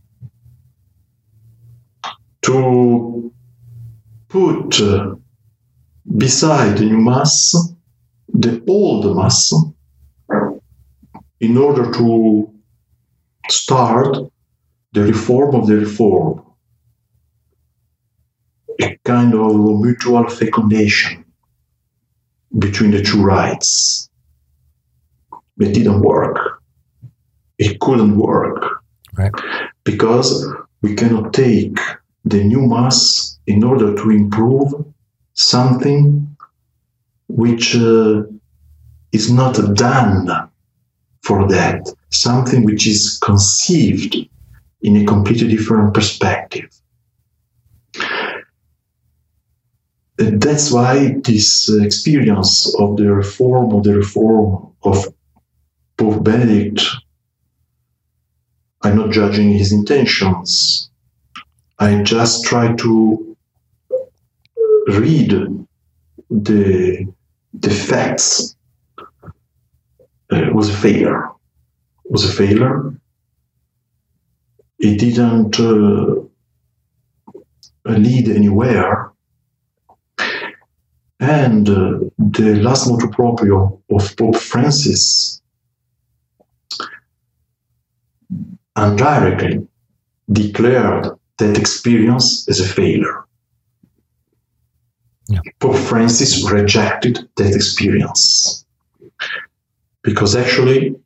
to 2.42 3.32
put 4.28 4.80
uh, 4.80 5.14
beside 6.16 6.78
the 6.78 6.84
new 6.84 6.98
Mass 6.98 7.54
the 8.38 8.62
old 8.68 9.16
Mass 9.16 9.52
in 11.40 11.56
order 11.56 11.90
to 11.92 12.52
start 13.48 14.16
the 14.92 15.02
reform 15.02 15.54
of 15.54 15.66
the 15.66 15.76
reform, 15.76 16.42
a 18.80 18.96
kind 19.04 19.34
of 19.34 19.80
mutual 19.80 20.28
fecundation 20.28 21.24
between 22.58 22.90
the 22.90 23.02
two 23.02 23.22
rites. 23.22 24.08
It 25.60 25.72
didn't 25.72 26.00
work. 26.00 26.47
It 27.58 27.80
couldn't 27.80 28.16
work. 28.16 28.82
Right. 29.16 29.32
Because 29.84 30.46
we 30.82 30.94
cannot 30.94 31.32
take 31.32 31.78
the 32.24 32.44
new 32.44 32.66
Mass 32.66 33.38
in 33.46 33.64
order 33.64 33.94
to 33.94 34.10
improve 34.10 34.72
something 35.34 36.36
which 37.28 37.76
uh, 37.76 38.22
is 39.12 39.32
not 39.32 39.54
done 39.74 40.50
for 41.22 41.48
that, 41.48 41.92
something 42.10 42.64
which 42.64 42.86
is 42.86 43.18
conceived 43.22 44.16
in 44.82 44.96
a 44.96 45.04
completely 45.04 45.48
different 45.48 45.94
perspective. 45.94 46.70
That's 50.16 50.72
why 50.72 51.16
this 51.22 51.68
experience 51.70 52.74
of 52.78 52.96
the 52.96 53.12
reform 53.12 53.72
of 53.72 53.84
the 53.84 53.96
reform 53.96 54.72
of 54.82 55.06
Pope 55.96 56.24
Benedict, 56.24 56.82
I'm 58.82 58.96
not 58.96 59.10
judging 59.10 59.50
his 59.50 59.72
intentions. 59.72 60.90
I 61.78 62.02
just 62.02 62.44
try 62.44 62.74
to 62.76 63.36
read 64.88 65.30
the 66.30 67.12
the 67.54 67.70
facts. 67.70 68.54
Uh, 70.30 70.50
was 70.52 70.68
a 70.68 70.76
failure. 70.76 71.30
Was 72.04 72.24
a 72.24 72.32
failure. 72.32 72.94
It 74.78 75.00
didn't 75.00 75.58
uh, 75.58 76.16
lead 77.86 78.28
anywhere. 78.28 79.10
And 81.20 81.68
uh, 81.68 81.98
the 82.18 82.60
last 82.62 82.88
motu 82.88 83.08
proprio 83.08 83.80
of 83.90 84.16
Pope 84.16 84.36
Francis 84.36 85.38
indirectly 88.86 89.66
declared 90.30 91.08
that 91.38 91.58
experience 91.58 92.48
as 92.48 92.60
a 92.60 92.68
failure. 92.68 93.24
Yeah. 95.28 95.40
Pope 95.60 95.76
Francis 95.76 96.50
rejected 96.50 97.28
that 97.36 97.54
experience 97.54 98.64
because 100.02 100.34
actually, 100.34 100.96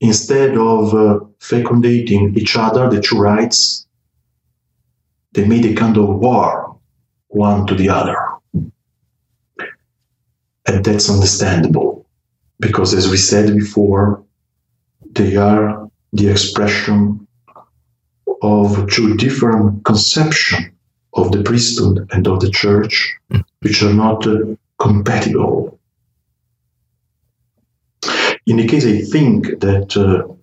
instead 0.00 0.56
of 0.56 0.94
uh, 0.94 1.20
fecundating 1.38 2.36
each 2.36 2.56
other, 2.56 2.90
the 2.90 3.00
two 3.00 3.18
rites, 3.18 3.86
they 5.32 5.44
made 5.46 5.64
a 5.66 5.74
kind 5.74 5.96
of 5.96 6.08
war 6.08 6.76
one 7.28 7.66
to 7.66 7.74
the 7.74 7.88
other. 7.88 8.16
And 10.66 10.84
that's 10.84 11.10
understandable 11.10 12.06
because, 12.58 12.94
as 12.94 13.08
we 13.08 13.16
said 13.16 13.54
before, 13.54 14.23
they 15.14 15.36
are 15.36 15.88
the 16.12 16.28
expression 16.28 17.26
of 18.42 18.90
two 18.90 19.16
different 19.16 19.84
conceptions 19.84 20.66
of 21.14 21.32
the 21.32 21.42
priesthood 21.42 22.08
and 22.12 22.26
of 22.26 22.40
the 22.40 22.50
church, 22.50 23.16
which 23.60 23.82
are 23.82 23.94
not 23.94 24.26
uh, 24.26 24.38
compatible. 24.78 25.78
In 28.46 28.56
the 28.56 28.66
case, 28.66 28.84
I 28.84 29.00
think 29.00 29.60
that 29.60 29.96
uh, 29.96 30.34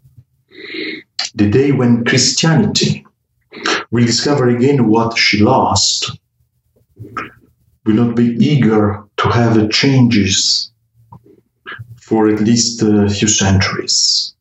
the 1.36 1.50
day 1.50 1.72
when 1.72 2.06
Christianity 2.06 3.06
will 3.92 4.06
discover 4.06 4.50
again 4.50 4.88
what 4.88 5.18
she 5.18 5.42
lost, 5.42 6.18
will 7.86 7.94
not 7.94 8.16
be 8.16 8.36
eager 8.40 9.04
to 9.18 9.30
have 9.30 9.70
changes 9.70 10.72
for 12.00 12.30
at 12.30 12.42
least 12.42 12.82
a 12.82 13.10
few 13.10 13.28
centuries. 13.28 14.36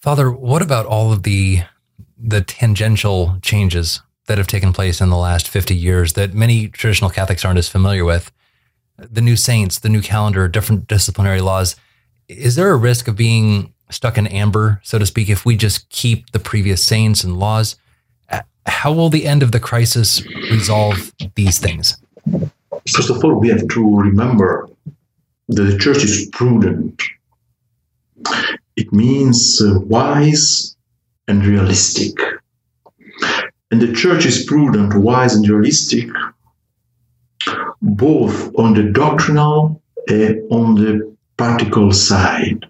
Father, 0.00 0.30
what 0.30 0.62
about 0.62 0.86
all 0.86 1.12
of 1.12 1.24
the 1.24 1.62
the 2.16 2.40
tangential 2.40 3.36
changes 3.42 4.02
that 4.26 4.38
have 4.38 4.46
taken 4.46 4.72
place 4.72 5.00
in 5.00 5.10
the 5.10 5.16
last 5.16 5.48
50 5.48 5.74
years 5.74 6.14
that 6.14 6.34
many 6.34 6.68
traditional 6.68 7.10
Catholics 7.10 7.44
aren't 7.44 7.58
as 7.58 7.68
familiar 7.68 8.04
with? 8.04 8.32
The 8.96 9.20
new 9.20 9.36
saints, 9.36 9.78
the 9.78 9.88
new 9.88 10.00
calendar, 10.00 10.48
different 10.48 10.86
disciplinary 10.86 11.40
laws. 11.42 11.76
Is 12.28 12.54
there 12.54 12.70
a 12.70 12.76
risk 12.76 13.08
of 13.08 13.16
being 13.16 13.74
stuck 13.90 14.16
in 14.16 14.26
amber, 14.26 14.80
so 14.84 14.98
to 14.98 15.04
speak, 15.04 15.28
if 15.28 15.44
we 15.44 15.56
just 15.56 15.88
keep 15.90 16.30
the 16.30 16.38
previous 16.38 16.82
saints 16.82 17.22
and 17.22 17.38
laws? 17.38 17.76
Uh, 18.30 18.40
how 18.66 18.92
will 18.92 19.10
the 19.10 19.26
end 19.26 19.42
of 19.42 19.52
the 19.52 19.60
crisis 19.60 20.24
resolve 20.50 21.12
these 21.34 21.58
things? 21.58 21.96
First 22.88 23.10
of 23.10 23.22
all, 23.22 23.34
we 23.34 23.48
have 23.48 23.66
to 23.68 23.98
remember 23.98 24.68
that 25.48 25.62
the 25.62 25.78
church 25.78 26.04
is 26.04 26.28
prudent. 26.32 27.02
It 28.80 28.92
means 28.92 29.60
uh, 29.60 29.78
wise 29.80 30.74
and 31.28 31.44
realistic. 31.44 32.14
And 33.70 33.80
the 33.80 33.92
church 33.92 34.24
is 34.24 34.44
prudent, 34.44 34.94
wise, 34.94 35.34
and 35.34 35.46
realistic 35.46 36.08
both 37.82 38.54
on 38.56 38.74
the 38.74 38.84
doctrinal 38.84 39.82
and 40.08 40.50
on 40.50 40.74
the 40.74 41.16
practical 41.36 41.92
side. 41.92 42.66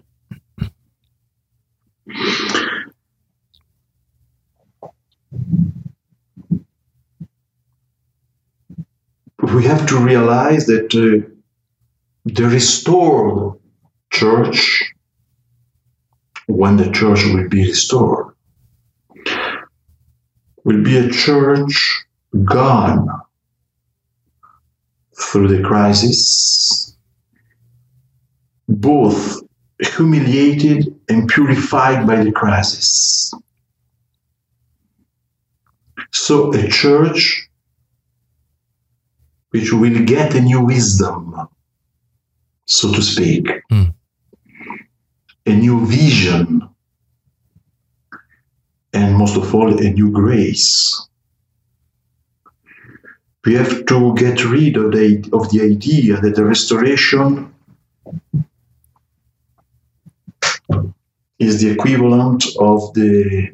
We 9.53 9.63
have 9.65 9.87
to 9.87 9.97
realize 9.97 10.65
that 10.67 10.93
uh, 10.93 11.27
the 12.25 12.45
restored 12.45 13.59
church, 14.11 14.90
when 16.51 16.77
the 16.77 16.91
church 16.91 17.25
will 17.25 17.47
be 17.49 17.67
restored, 17.67 18.33
will 20.63 20.83
be 20.83 20.97
a 20.97 21.09
church 21.09 22.03
gone 22.43 23.07
through 25.19 25.47
the 25.47 25.63
crisis, 25.63 26.95
both 28.67 29.41
humiliated 29.79 30.93
and 31.09 31.27
purified 31.27 32.05
by 32.05 32.23
the 32.23 32.31
crisis. 32.31 33.33
So, 36.11 36.53
a 36.53 36.67
church 36.67 37.47
which 39.51 39.71
will 39.71 40.03
get 40.05 40.35
a 40.35 40.41
new 40.41 40.61
wisdom, 40.61 41.35
so 42.65 42.91
to 42.93 43.01
speak, 43.01 43.47
Mm. 43.71 43.93
A 45.45 45.53
new 45.53 45.85
vision, 45.85 46.67
and 48.93 49.17
most 49.17 49.37
of 49.37 49.53
all, 49.53 49.69
a 49.79 49.89
new 49.89 50.11
grace. 50.11 51.07
We 53.45 53.55
have 53.55 53.85
to 53.87 54.13
get 54.15 54.45
rid 54.45 54.77
of 54.77 54.91
the, 54.91 55.27
of 55.33 55.49
the 55.51 55.61
idea 55.61 56.21
that 56.21 56.35
the 56.35 56.45
restoration 56.45 57.53
is 61.39 61.59
the 61.59 61.71
equivalent 61.71 62.45
of 62.59 62.93
the, 62.93 63.51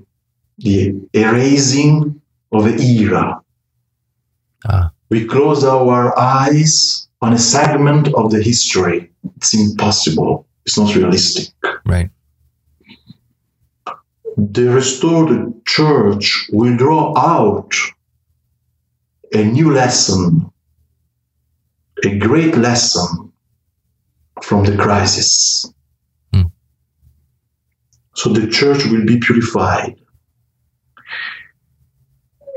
the 0.58 0.94
erasing 1.14 2.22
of 2.52 2.66
an 2.66 2.80
era. 2.82 3.42
Ah. 4.68 4.92
We 5.10 5.26
close 5.26 5.64
our 5.64 6.18
eyes 6.20 7.08
on 7.22 7.32
a 7.32 7.38
segment 7.38 8.14
of 8.14 8.32
the 8.32 8.44
history. 8.44 9.10
It's 9.38 9.54
impossible. 9.54 10.46
It's 10.68 10.78
not 10.78 10.94
realistic. 10.94 11.54
Right. 11.86 12.10
The 14.36 14.70
restored 14.70 15.66
church 15.66 16.50
will 16.52 16.76
draw 16.76 17.18
out 17.18 17.74
a 19.34 19.46
new 19.46 19.74
lesson, 19.74 20.52
a 22.04 22.18
great 22.18 22.58
lesson 22.58 23.32
from 24.44 24.66
the 24.66 24.76
crisis. 24.76 25.72
Hmm. 26.34 26.48
So 28.16 28.34
the 28.34 28.48
church 28.48 28.86
will 28.88 29.06
be 29.06 29.20
purified. 29.20 29.96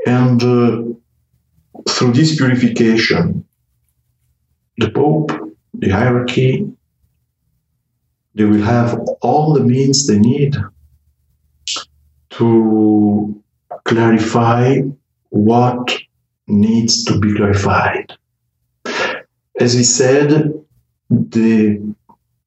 And 0.05 0.43
uh, 0.43 0.83
through 1.89 2.11
this 2.11 2.35
purification, 2.35 3.45
the 4.77 4.89
Pope, 4.89 5.31
the 5.73 5.89
hierarchy, 5.89 6.67
they 8.35 8.45
will 8.45 8.61
have 8.61 8.99
all 9.21 9.53
the 9.53 9.63
means 9.63 10.07
they 10.07 10.19
need 10.19 10.55
to 12.31 13.43
clarify 13.85 14.79
what 15.29 15.97
needs 16.47 17.03
to 17.05 17.19
be 17.19 17.35
clarified. 17.35 18.13
As 19.59 19.75
we 19.75 19.83
said, 19.83 20.53
the, 21.09 21.95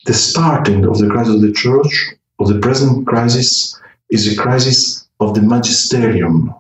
the 0.07 0.15
starting 0.15 0.87
of 0.87 0.99
the 0.99 1.09
crisis 1.09 1.35
of 1.35 1.43
the 1.43 1.53
church, 1.53 2.15
of 2.39 2.49
the 2.49 2.59
present 2.59 3.07
crisis, 3.07 3.79
is 4.11 4.33
a 4.33 4.41
crisis 4.41 5.07
of 5.21 5.35
the 5.35 5.43
magisterium. 5.43 6.55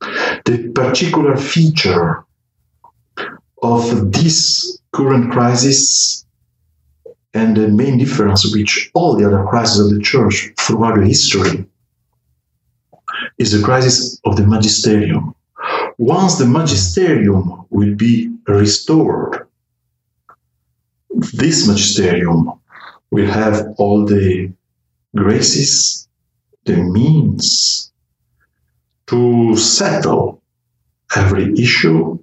The 0.00 0.70
particular 0.74 1.36
feature 1.36 2.24
of 3.62 4.12
this 4.12 4.78
current 4.92 5.32
crisis 5.32 6.24
and 7.38 7.56
the 7.56 7.68
main 7.68 7.96
difference 7.98 8.52
which 8.52 8.90
all 8.94 9.16
the 9.16 9.24
other 9.24 9.44
crises 9.44 9.78
of 9.78 9.90
the 9.94 10.02
church 10.02 10.52
throughout 10.58 10.96
the 10.98 11.06
history 11.06 11.64
is 13.38 13.52
the 13.52 13.64
crisis 13.64 14.20
of 14.24 14.36
the 14.36 14.46
magisterium. 14.46 15.34
Once 15.98 16.36
the 16.38 16.46
magisterium 16.46 17.64
will 17.70 17.94
be 17.94 18.14
restored, 18.48 19.46
this 21.32 21.66
magisterium 21.68 22.52
will 23.12 23.30
have 23.30 23.56
all 23.78 24.04
the 24.04 24.52
graces, 25.14 26.08
the 26.64 26.76
means 26.76 27.92
to 29.06 29.56
settle 29.56 30.42
every 31.16 31.52
issue, 31.54 32.18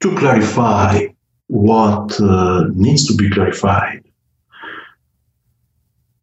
to 0.00 0.16
clarify 0.16 1.06
what 1.46 2.20
uh, 2.20 2.64
needs 2.74 3.06
to 3.06 3.14
be 3.16 3.30
clarified, 3.30 4.04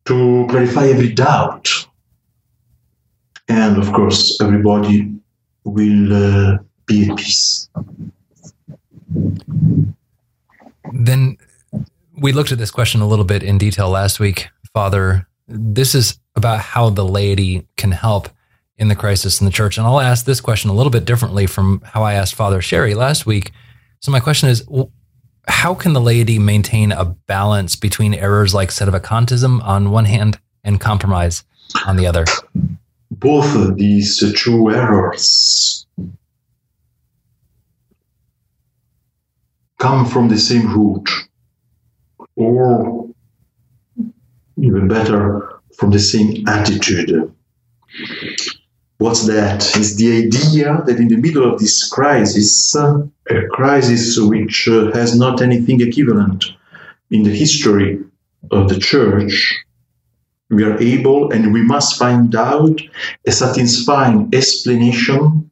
to 0.05 0.47
clarify 0.49 0.87
every 0.87 1.11
doubt. 1.13 1.69
And 3.47 3.77
of 3.77 3.91
course, 3.91 4.39
everybody 4.41 5.13
will 5.63 6.13
uh, 6.13 6.57
be 6.85 7.09
at 7.09 7.17
peace. 7.17 7.69
Then 10.93 11.37
we 12.17 12.31
looked 12.31 12.51
at 12.51 12.57
this 12.57 12.71
question 12.71 13.01
a 13.01 13.07
little 13.07 13.25
bit 13.25 13.43
in 13.43 13.57
detail 13.57 13.89
last 13.89 14.19
week, 14.19 14.47
Father. 14.73 15.27
This 15.47 15.93
is 15.93 16.19
about 16.35 16.59
how 16.59 16.89
the 16.89 17.05
laity 17.05 17.67
can 17.77 17.91
help 17.91 18.29
in 18.77 18.87
the 18.87 18.95
crisis 18.95 19.39
in 19.39 19.45
the 19.45 19.51
church. 19.51 19.77
And 19.77 19.87
I'll 19.87 20.01
ask 20.01 20.25
this 20.25 20.41
question 20.41 20.69
a 20.69 20.73
little 20.73 20.89
bit 20.89 21.05
differently 21.05 21.47
from 21.47 21.81
how 21.85 22.03
I 22.03 22.13
asked 22.13 22.35
Father 22.35 22.61
Sherry 22.61 22.93
last 22.93 23.25
week. 23.25 23.51
So, 24.01 24.11
my 24.11 24.19
question 24.19 24.49
is 24.49 24.65
how 25.47 25.73
can 25.73 25.93
the 25.93 26.01
laity 26.01 26.39
maintain 26.39 26.91
a 26.91 27.05
balance 27.05 27.75
between 27.75 28.13
errors 28.13 28.53
like 28.53 28.69
sedevacantism 28.69 29.63
on 29.63 29.91
one 29.91 30.05
hand 30.05 30.39
and 30.63 30.79
compromise 30.79 31.43
on 31.85 31.97
the 31.97 32.07
other? 32.07 32.25
Both 33.11 33.55
of 33.55 33.77
these 33.77 34.17
two 34.35 34.69
errors 34.71 35.85
come 39.79 40.05
from 40.05 40.29
the 40.29 40.37
same 40.37 40.73
root, 40.73 41.07
or 42.35 43.09
even 44.57 44.87
better, 44.87 45.59
from 45.77 45.91
the 45.91 45.99
same 45.99 46.47
attitude. 46.47 47.31
What's 48.97 49.27
that? 49.27 49.75
Is 49.75 49.97
the 49.97 50.25
idea 50.25 50.81
that 50.85 50.97
in 50.97 51.09
the 51.09 51.17
middle 51.17 51.51
of 51.51 51.59
this 51.59 51.87
crisis, 51.89 52.73
a 52.75 53.47
crisis 53.51 54.17
which 54.17 54.69
uh, 54.69 54.91
has 54.93 55.17
not 55.17 55.41
anything 55.41 55.81
equivalent 55.81 56.45
in 57.11 57.23
the 57.23 57.35
history 57.35 57.99
of 58.51 58.69
the 58.69 58.79
church, 58.79 59.53
we 60.49 60.63
are 60.63 60.77
able 60.79 61.31
and 61.31 61.51
we 61.51 61.61
must 61.61 61.99
find 61.99 62.35
out 62.35 62.79
a 63.27 63.31
satisfying 63.31 64.29
explanation 64.33 65.51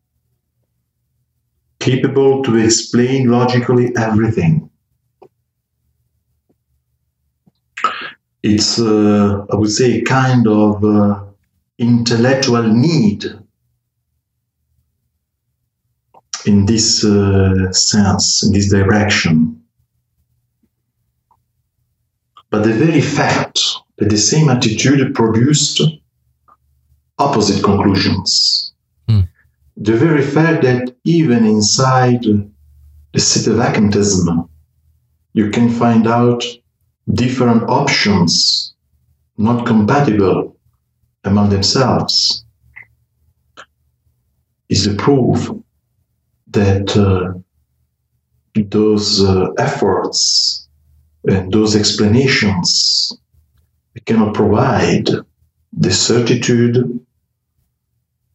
capable 1.80 2.44
to 2.44 2.56
explain 2.56 3.30
logically 3.30 3.94
everything. 3.98 4.70
It's, 8.41 8.80
uh, 8.80 9.46
I 9.52 9.56
would 9.56 9.72
say, 9.72 10.00
a 10.00 10.02
kind 10.04 10.48
of 10.48 10.84
uh, 10.84 11.24
intellectual 11.78 12.63
need 12.63 13.26
in 16.45 16.65
this 16.65 17.03
uh, 17.03 17.71
sense, 17.71 18.43
in 18.43 18.53
this 18.53 18.69
direction. 18.69 19.61
But 22.49 22.63
the 22.63 22.74
very 22.74 23.01
fact 23.01 23.59
that 23.97 24.09
the 24.09 24.17
same 24.17 24.49
attitude 24.49 25.15
produced 25.15 25.82
opposite 27.17 27.63
conclusions, 27.63 28.74
mm. 29.09 29.28
the 29.78 29.93
very 29.93 30.21
fact 30.21 30.63
that 30.63 30.95
even 31.03 31.45
inside 31.45 32.24
the 32.24 33.19
sedevacantism, 33.19 34.49
you 35.34 35.49
can 35.49 35.69
find 35.69 36.07
out 36.07 36.43
different 37.11 37.63
options 37.69 38.76
not 39.38 39.65
compatible 39.65 40.53
among 41.24 41.49
themselves 41.49 42.43
is 44.69 44.86
the 44.86 44.95
proof 44.95 45.49
that 46.47 46.95
uh, 46.97 47.34
those 48.69 49.24
uh, 49.24 49.51
efforts 49.57 50.67
and 51.28 51.51
those 51.51 51.76
explanations 51.76 53.13
cannot 54.05 54.34
provide 54.34 55.07
the 55.74 55.91
certitude 55.91 56.99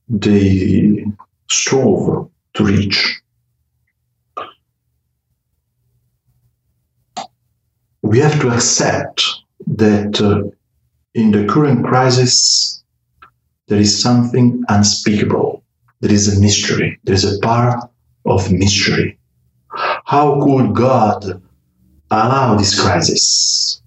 they 0.09 1.05
strove 1.51 2.31
to 2.55 2.65
reach. 2.65 3.21
We 8.03 8.19
have 8.21 8.41
to 8.41 8.51
accept 8.51 9.23
that 9.67 10.21
uh, 10.21 10.49
in 11.15 11.31
the 11.31 11.45
current 11.47 11.85
crisis, 11.85 12.78
there 13.69 13.79
is 13.81 14.01
something 14.01 14.63
unspeakable. 14.69 15.63
There 16.01 16.13
is 16.13 16.37
a 16.37 16.41
mystery. 16.41 16.99
There 17.05 17.15
is 17.15 17.25
a 17.25 17.39
part 17.41 17.91
of 18.25 18.51
mystery. 18.51 19.19
How 20.05 20.41
could 20.43 20.75
God 20.75 21.43
allow 22.11 22.57
this 22.57 22.81
crisis? 22.81 23.83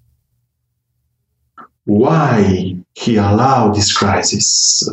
Why 1.84 2.76
he 2.94 3.16
allowed 3.16 3.74
this 3.74 3.92
crisis? 3.92 4.88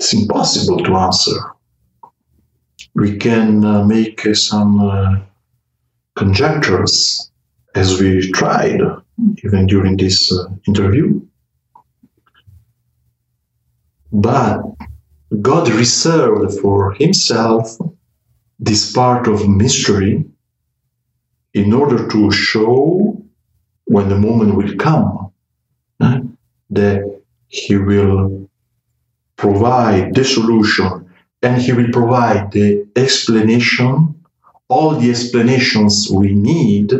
It's 0.00 0.12
impossible 0.14 0.78
to 0.84 0.96
answer. 0.96 1.38
We 2.94 3.16
can 3.18 3.64
uh, 3.64 3.84
make 3.84 4.24
uh, 4.26 4.34
some 4.34 4.80
uh, 4.80 5.16
conjectures 6.16 7.30
as 7.74 8.00
we 8.00 8.30
tried 8.32 8.80
even 9.44 9.66
during 9.66 9.96
this 9.96 10.32
uh, 10.32 10.46
interview. 10.66 11.20
But 14.14 14.62
God 15.42 15.68
reserved 15.70 16.60
for 16.60 16.92
himself 16.92 17.76
this 18.60 18.92
part 18.92 19.26
of 19.26 19.48
mystery 19.48 20.24
in 21.52 21.72
order 21.72 22.06
to 22.08 22.30
show 22.30 23.20
when 23.86 24.08
the 24.08 24.16
moment 24.16 24.54
will 24.54 24.76
come 24.76 25.32
that 26.70 27.20
he 27.48 27.76
will 27.76 28.48
provide 29.36 30.14
the 30.14 30.24
solution 30.24 31.10
and 31.42 31.60
he 31.60 31.72
will 31.72 31.90
provide 31.90 32.52
the 32.52 32.86
explanation, 32.94 34.14
all 34.68 34.94
the 34.94 35.10
explanations 35.10 36.08
we 36.08 36.32
need 36.32 36.92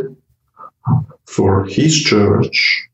for 1.25 1.63
his 1.63 1.95
church 2.03 2.89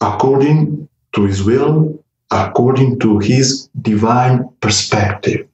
according 0.00 0.85
to 1.16 1.24
his 1.24 1.42
will 1.42 2.04
according 2.30 2.98
to 3.00 3.18
his 3.18 3.68
divine 3.80 4.48
perspective. 4.60 5.48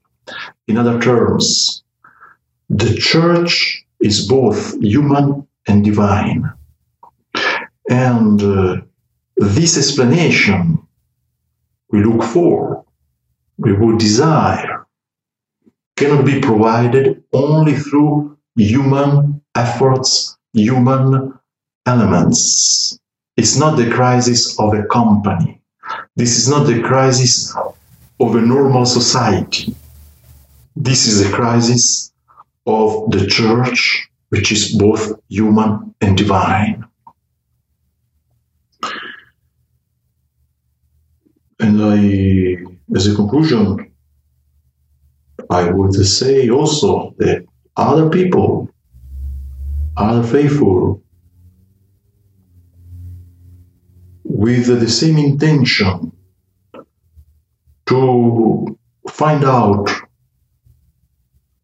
In 0.69 0.77
other 0.77 1.01
terms, 1.01 1.83
the 2.69 2.95
church 2.97 3.85
is 4.01 4.27
both 4.27 4.81
human 4.83 5.47
and 5.67 5.85
divine. 5.85 6.51
And 7.89 8.43
uh, 8.43 8.77
this 9.37 9.77
explanation 9.77 10.79
we 11.91 12.03
look 12.05 12.23
for, 12.23 12.85
we 13.59 13.73
would 13.73 13.99
desire, 13.99 14.87
cannot 15.97 16.25
be 16.25 16.41
provided 16.41 17.23
only 17.33 17.75
through 17.75 18.39
human 18.57 19.43
efforts, 19.55 20.39
human 20.55 21.39
elements. 21.87 22.99
It's 23.37 23.57
not 23.57 23.77
the 23.77 23.91
crisis 23.91 24.59
of 24.59 24.75
a 24.75 24.85
company. 24.85 25.61
This 26.17 26.39
is 26.39 26.49
not 26.49 26.67
the 26.67 26.83
crisis 26.83 27.55
of 28.21 28.35
a 28.37 28.41
normal 28.41 28.85
society. 28.85 29.75
This 30.77 31.07
is 31.07 31.27
a 31.27 31.33
crisis 31.33 32.13
of 32.67 33.11
the 33.11 33.27
church 33.27 34.09
which 34.29 34.53
is 34.53 34.75
both 34.77 35.13
human 35.29 35.95
and 36.01 36.17
divine. 36.17 36.85
And 41.61 41.83
I, 41.83 42.59
as 42.97 43.07
a 43.07 43.15
conclusion, 43.15 43.93
I 45.51 45.71
would 45.71 45.95
say 45.95 46.49
also 46.49 47.15
that 47.19 47.45
other 47.77 48.09
people, 48.09 48.69
other 49.97 50.27
faithful, 50.27 51.02
with 54.43 54.67
the 54.67 54.91
same 54.91 55.19
intention 55.19 56.11
to 57.87 58.77
find 59.09 59.45
out 59.45 59.89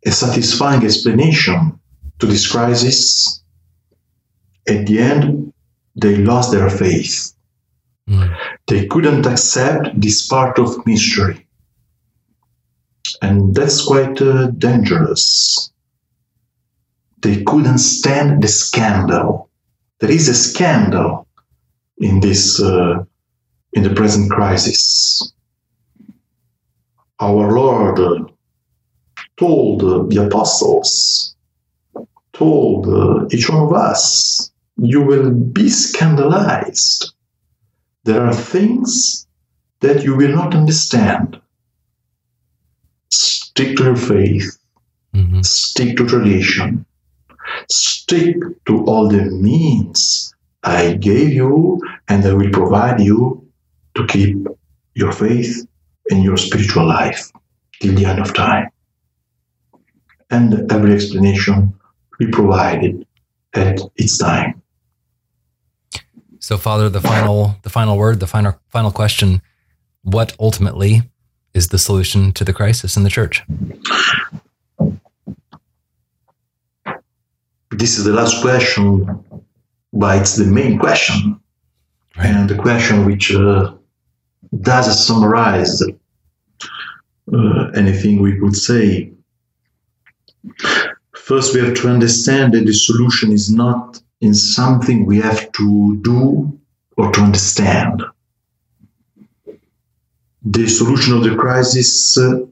a 0.06 0.12
satisfying 0.12 0.84
explanation 0.84 1.80
to 2.20 2.26
this 2.26 2.46
crisis, 2.48 3.42
at 4.68 4.86
the 4.86 5.00
end, 5.00 5.52
they 5.96 6.18
lost 6.18 6.52
their 6.52 6.70
faith. 6.70 7.34
Mm. 8.08 8.36
They 8.68 8.86
couldn't 8.86 9.26
accept 9.26 10.00
this 10.00 10.28
part 10.28 10.60
of 10.60 10.86
mystery. 10.86 11.48
And 13.20 13.56
that's 13.56 13.84
quite 13.84 14.22
uh, 14.22 14.52
dangerous. 14.52 15.72
They 17.22 17.42
couldn't 17.42 17.78
stand 17.78 18.40
the 18.40 18.48
scandal. 18.48 19.50
There 19.98 20.12
is 20.12 20.28
a 20.28 20.34
scandal 20.34 21.27
in 22.00 22.20
this, 22.20 22.60
uh, 22.62 23.04
in 23.72 23.82
the 23.82 23.94
present 23.94 24.30
crisis. 24.30 25.32
Our 27.20 27.52
Lord 27.52 28.32
told 29.36 30.10
the 30.10 30.26
apostles 30.26 31.34
told 32.38 32.86
uh, 32.88 33.26
each 33.32 33.50
one 33.50 33.62
of 33.64 33.72
us, 33.72 34.50
you 34.76 35.02
will 35.02 35.32
be 35.32 35.68
scandalized. 35.68 37.12
There 38.04 38.24
are 38.24 38.34
things 38.34 39.26
that 39.80 40.04
you 40.04 40.14
will 40.14 40.34
not 40.34 40.54
understand. 40.54 41.40
Stick 43.10 43.76
to 43.76 43.84
your 43.84 43.96
faith, 43.96 44.56
mm-hmm. 45.14 45.42
stick 45.42 45.96
to 45.96 46.06
tradition, 46.06 46.86
stick 47.68 48.36
to 48.66 48.84
all 48.84 49.08
the 49.08 49.24
means 49.24 50.32
I 50.62 50.94
gave 50.94 51.32
you, 51.32 51.80
and 52.08 52.24
I 52.24 52.32
will 52.32 52.50
provide 52.50 53.00
you 53.00 53.46
to 53.94 54.06
keep 54.06 54.46
your 54.94 55.12
faith 55.12 55.66
and 56.10 56.22
your 56.22 56.36
spiritual 56.36 56.86
life 56.86 57.30
till 57.80 57.94
the 57.94 58.04
end 58.04 58.20
of 58.20 58.34
time. 58.34 58.68
And 60.30 60.70
every 60.70 60.94
explanation 60.94 61.74
be 62.18 62.26
provided 62.26 63.06
at 63.54 63.80
its 63.96 64.18
time. 64.18 64.62
So, 66.40 66.56
Father, 66.56 66.88
the 66.88 67.00
final, 67.00 67.56
the 67.62 67.70
final 67.70 67.96
word, 67.96 68.20
the 68.20 68.26
final, 68.26 68.58
final 68.68 68.90
question: 68.90 69.42
What 70.02 70.34
ultimately 70.38 71.02
is 71.54 71.68
the 71.68 71.78
solution 71.78 72.32
to 72.32 72.44
the 72.44 72.52
crisis 72.52 72.96
in 72.96 73.04
the 73.04 73.10
church? 73.10 73.42
This 77.70 77.98
is 77.98 78.04
the 78.04 78.12
last 78.12 78.40
question, 78.40 79.24
but 79.92 80.20
it's 80.20 80.36
the 80.36 80.44
main 80.44 80.78
question, 80.78 81.40
right. 82.16 82.26
and 82.26 82.48
the 82.48 82.56
question 82.56 83.04
which 83.04 83.34
uh, 83.34 83.74
does 84.60 85.06
summarize 85.06 85.82
uh, 87.32 87.64
anything 87.74 88.20
we 88.20 88.38
could 88.38 88.56
say. 88.56 89.12
First, 91.14 91.54
we 91.54 91.60
have 91.60 91.74
to 91.74 91.88
understand 91.88 92.54
that 92.54 92.64
the 92.64 92.72
solution 92.72 93.32
is 93.32 93.50
not 93.52 94.00
in 94.20 94.34
something 94.34 95.04
we 95.04 95.20
have 95.20 95.52
to 95.52 96.00
do 96.02 96.58
or 96.96 97.12
to 97.12 97.20
understand. 97.20 98.02
The 100.42 100.66
solution 100.68 101.14
of 101.14 101.24
the 101.24 101.36
crisis 101.36 102.16
uh, 102.16 102.46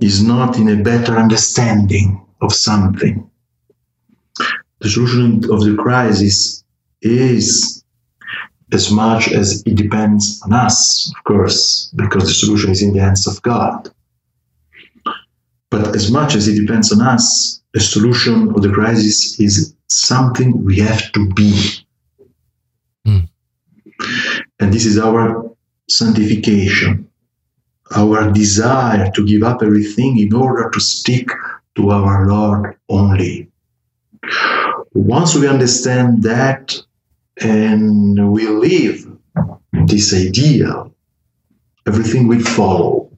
is 0.00 0.22
not 0.22 0.56
in 0.56 0.68
a 0.68 0.82
better 0.82 1.16
understanding 1.16 2.24
of 2.40 2.52
something. 2.52 3.28
The 4.80 4.88
solution 4.88 5.44
of 5.50 5.64
the 5.64 5.76
crisis 5.76 6.64
is 7.02 7.84
as 8.72 8.90
much 8.90 9.32
as 9.32 9.62
it 9.66 9.74
depends 9.74 10.40
on 10.44 10.52
us, 10.52 11.12
of 11.16 11.24
course, 11.24 11.90
because 11.96 12.24
the 12.24 12.34
solution 12.34 12.70
is 12.70 12.82
in 12.82 12.92
the 12.92 13.00
hands 13.00 13.26
of 13.26 13.40
God. 13.42 13.90
But 15.70 15.94
as 15.94 16.10
much 16.10 16.34
as 16.34 16.48
it 16.48 16.60
depends 16.60 16.92
on 16.92 17.00
us, 17.00 17.62
the 17.72 17.80
solution 17.80 18.50
of 18.54 18.62
the 18.62 18.70
crisis 18.70 19.38
is 19.40 19.74
something 19.88 20.64
we 20.64 20.78
have 20.80 21.12
to 21.12 21.28
be. 21.32 21.84
Mm. 23.06 23.28
And 24.60 24.72
this 24.72 24.86
is 24.86 24.98
our 24.98 25.50
sanctification, 25.88 27.08
our 27.96 28.30
desire 28.32 29.10
to 29.12 29.26
give 29.26 29.42
up 29.42 29.62
everything 29.62 30.18
in 30.18 30.32
order 30.34 30.70
to 30.70 30.80
stick 30.80 31.28
to 31.76 31.90
our 31.90 32.26
Lord 32.26 32.76
only. 32.88 33.48
Once 34.98 35.36
we 35.36 35.46
understand 35.46 36.24
that 36.24 36.74
and 37.40 38.32
we 38.32 38.48
live 38.48 39.06
this 39.86 40.12
idea, 40.12 40.90
everything 41.86 42.26
will 42.26 42.40
follow. 42.40 43.08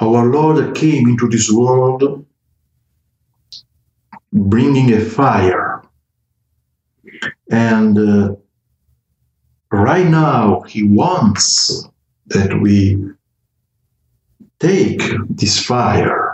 our 0.00 0.26
Lord 0.26 0.74
came 0.74 1.08
into 1.08 1.28
this 1.28 1.50
world 1.52 2.26
bringing 4.32 4.92
a 4.92 5.00
fire. 5.00 5.82
And 7.50 7.96
uh, 7.96 8.34
right 9.70 10.06
now, 10.06 10.62
He 10.62 10.82
wants 10.82 11.88
that 12.26 12.60
we 12.60 12.98
take 14.58 15.00
this 15.30 15.64
fire 15.64 16.27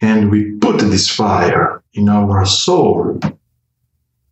and 0.00 0.30
we 0.30 0.52
put 0.52 0.78
this 0.78 1.08
fire 1.08 1.82
in 1.94 2.08
our 2.08 2.46
soul 2.46 3.18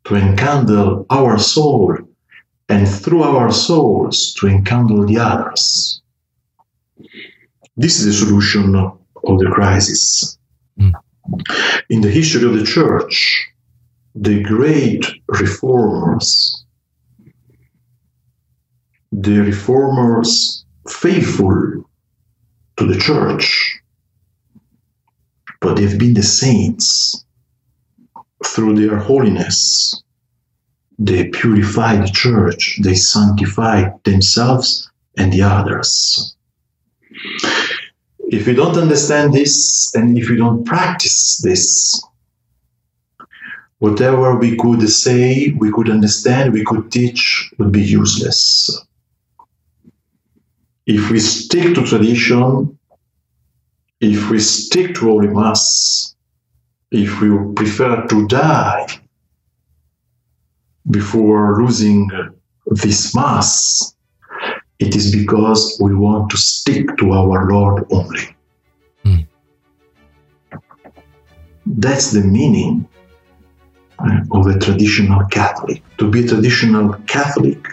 to 0.05 0.14
enkindle 0.14 1.07
our 1.11 1.39
soul 1.39 1.97
and 2.69 2.89
through 2.89 3.23
our 3.23 3.53
souls 3.53 4.35
to 4.35 4.49
enkindle 4.49 5.07
the 5.07 5.19
others. 5.19 6.01
This 7.77 8.01
is 8.01 8.07
the 8.07 8.12
solution 8.12 8.75
of 8.77 9.39
the 9.39 9.51
crisis. 9.53 10.39
Mm. 10.79 10.93
In 11.91 12.01
the 12.01 12.11
history 12.11 12.45
of 12.45 12.55
the 12.59 12.64
church, 12.64 13.49
the 14.14 14.43
great 14.43 15.05
reformers, 15.29 16.64
the 19.12 19.41
reformers 19.41 20.64
faithful 20.89 21.85
to 22.77 22.87
the 22.87 22.99
church, 22.99 23.81
but 25.61 25.77
they've 25.77 25.99
been 25.99 26.15
the 26.15 26.23
saints 26.23 27.25
through 28.45 28.75
their 28.75 28.99
holiness. 28.99 30.03
They 30.99 31.29
purified 31.29 32.03
the 32.03 32.11
church, 32.11 32.79
they 32.83 32.95
sanctified 32.95 33.93
themselves 34.05 34.91
and 35.17 35.33
the 35.33 35.43
others. 35.43 36.37
If 38.29 38.47
you 38.47 38.55
don't 38.55 38.77
understand 38.77 39.33
this 39.33 39.95
and 39.95 40.19
if 40.19 40.29
you 40.29 40.37
don't 40.37 40.65
practice 40.65 41.39
this, 41.39 42.03
whatever 43.79 44.37
we 44.37 44.57
could 44.57 44.89
say, 44.89 45.53
we 45.59 45.71
could 45.71 45.91
understand, 45.91 46.53
we 46.53 46.65
could 46.65 46.91
teach 46.91 47.51
would 47.59 47.73
be 47.73 47.83
useless. 47.83 48.71
If 50.87 51.11
we 51.11 51.19
stick 51.21 51.75
to 51.75 51.85
tradition, 51.85 52.76
if 54.01 54.31
we 54.31 54.39
stick 54.39 54.95
to 54.95 55.01
Holy 55.01 55.29
Mass, 55.29 56.15
if 56.91 57.21
we 57.21 57.29
prefer 57.55 58.07
to 58.07 58.27
die 58.29 58.87
before 60.91 61.61
losing 61.61 62.09
this 62.67 63.15
Mass, 63.15 63.95
it 64.79 64.95
is 64.95 65.15
because 65.15 65.79
we 65.81 65.95
want 65.95 66.31
to 66.31 66.37
stick 66.37 66.97
to 66.99 67.13
our 67.13 67.51
Lord 67.51 67.87
only. 67.91 68.37
Mm. 69.05 69.27
That's 71.65 72.13
the 72.13 72.23
meaning 72.23 72.87
uh, 73.99 74.21
of 74.33 74.47
a 74.47 74.59
traditional 74.59 75.25
Catholic. 75.27 75.83
To 75.99 76.11
be 76.11 76.25
a 76.25 76.29
traditional 76.29 76.93
Catholic 77.07 77.67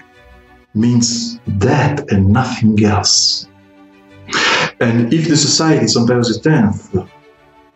means 0.73 1.39
that 1.45 2.09
and 2.11 2.29
nothing 2.29 2.83
else. 2.83 3.47
And 4.79 5.13
if 5.13 5.27
the 5.27 5.37
Society 5.37 5.87
St. 5.87 6.07
Pius 6.07 6.45
X 6.45 6.89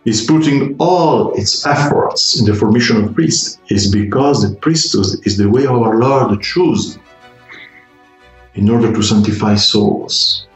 is 0.05 0.25
putting 0.25 0.75
all 0.79 1.33
its 1.33 1.65
efforts 1.65 2.39
in 2.39 2.45
the 2.45 2.53
formation 2.53 3.03
of 3.03 3.13
priests, 3.13 3.59
is 3.69 3.91
because 3.91 4.41
the 4.41 4.55
priesthood 4.57 5.07
is 5.25 5.37
the 5.37 5.49
way 5.49 5.65
our 5.65 5.99
Lord 5.99 6.41
chose 6.41 6.97
in 8.55 8.69
order 8.69 8.91
to 8.91 9.01
sanctify 9.03 9.55
souls. 9.55 10.47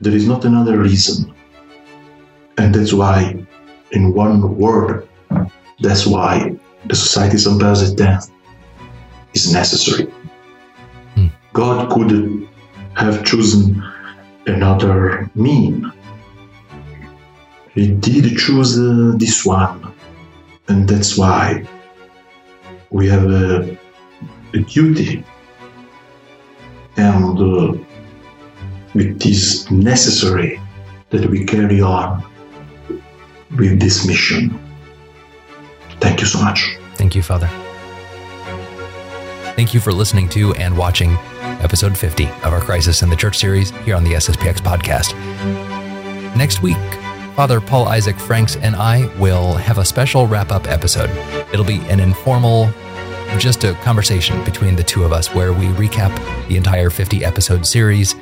There 0.00 0.14
is 0.14 0.26
not 0.26 0.44
another 0.44 0.78
reason. 0.78 1.34
And 2.56 2.74
that's 2.74 2.92
why, 2.92 3.46
in 3.92 4.14
one 4.14 4.56
word, 4.56 5.08
that's 5.80 6.06
why 6.06 6.56
the 6.86 6.96
Society 6.96 7.36
of 7.36 7.40
St. 7.40 7.60
Pius 7.60 8.00
X 8.00 8.30
is 9.34 9.52
necessary. 9.52 10.10
Hmm. 11.14 11.26
God 11.52 11.90
could 11.92 12.48
have 13.00 13.24
chosen 13.24 13.82
another 14.46 15.30
mean. 15.34 15.90
He 17.74 17.88
did 17.92 18.36
choose 18.36 18.78
uh, 18.78 19.14
this 19.16 19.44
one, 19.46 19.92
and 20.68 20.88
that's 20.88 21.16
why 21.16 21.66
we 22.90 23.08
have 23.08 23.24
a, 23.30 23.78
a 24.54 24.58
duty 24.58 25.24
and 26.96 27.38
uh, 27.38 27.78
it 28.94 29.24
is 29.24 29.70
necessary 29.70 30.60
that 31.10 31.24
we 31.30 31.44
carry 31.44 31.80
on 31.80 32.24
with 33.56 33.80
this 33.80 34.06
mission. 34.06 34.58
Thank 36.00 36.20
you 36.20 36.26
so 36.26 36.40
much. 36.40 36.76
Thank 36.94 37.14
you, 37.14 37.22
Father. 37.22 37.48
Thank 39.56 39.74
you 39.74 39.80
for 39.80 39.92
listening 39.92 40.28
to 40.30 40.54
and 40.54 40.76
watching 40.76 41.16
episode 41.60 41.96
50 41.96 42.26
of 42.26 42.52
our 42.52 42.60
Crisis 42.60 43.02
in 43.02 43.10
the 43.10 43.16
Church 43.16 43.38
series 43.38 43.70
here 43.70 43.96
on 43.96 44.04
the 44.04 44.14
SSPX 44.14 44.58
podcast. 44.58 45.14
Next 46.36 46.62
week, 46.62 46.76
Father 47.34 47.60
Paul 47.60 47.88
Isaac 47.88 48.18
Franks 48.18 48.56
and 48.56 48.76
I 48.76 49.06
will 49.18 49.54
have 49.54 49.78
a 49.78 49.84
special 49.84 50.26
wrap 50.26 50.50
up 50.50 50.66
episode. 50.66 51.10
It'll 51.52 51.64
be 51.64 51.80
an 51.88 52.00
informal, 52.00 52.70
just 53.38 53.64
a 53.64 53.74
conversation 53.82 54.42
between 54.44 54.76
the 54.76 54.82
two 54.82 55.04
of 55.04 55.12
us 55.12 55.34
where 55.34 55.52
we 55.52 55.66
recap 55.66 56.14
the 56.48 56.56
entire 56.56 56.90
50 56.90 57.24
episode 57.24 57.64
series, 57.64 58.14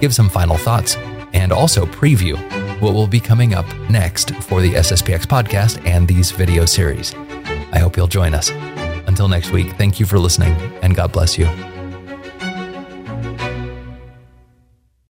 give 0.00 0.14
some 0.14 0.28
final 0.28 0.56
thoughts, 0.56 0.96
and 1.32 1.52
also 1.52 1.86
preview 1.86 2.36
what 2.80 2.94
will 2.94 3.06
be 3.06 3.20
coming 3.20 3.54
up 3.54 3.66
next 3.88 4.34
for 4.36 4.60
the 4.60 4.72
SSPX 4.74 5.24
podcast 5.26 5.84
and 5.86 6.06
these 6.08 6.30
video 6.30 6.64
series. 6.64 7.14
I 7.72 7.78
hope 7.78 7.96
you'll 7.96 8.06
join 8.06 8.34
us. 8.34 8.50
Until 9.06 9.28
next 9.28 9.50
week, 9.50 9.72
thank 9.72 10.00
you 10.00 10.06
for 10.06 10.18
listening 10.18 10.52
and 10.82 10.94
God 10.94 11.12
bless 11.12 11.38
you. 11.38 11.71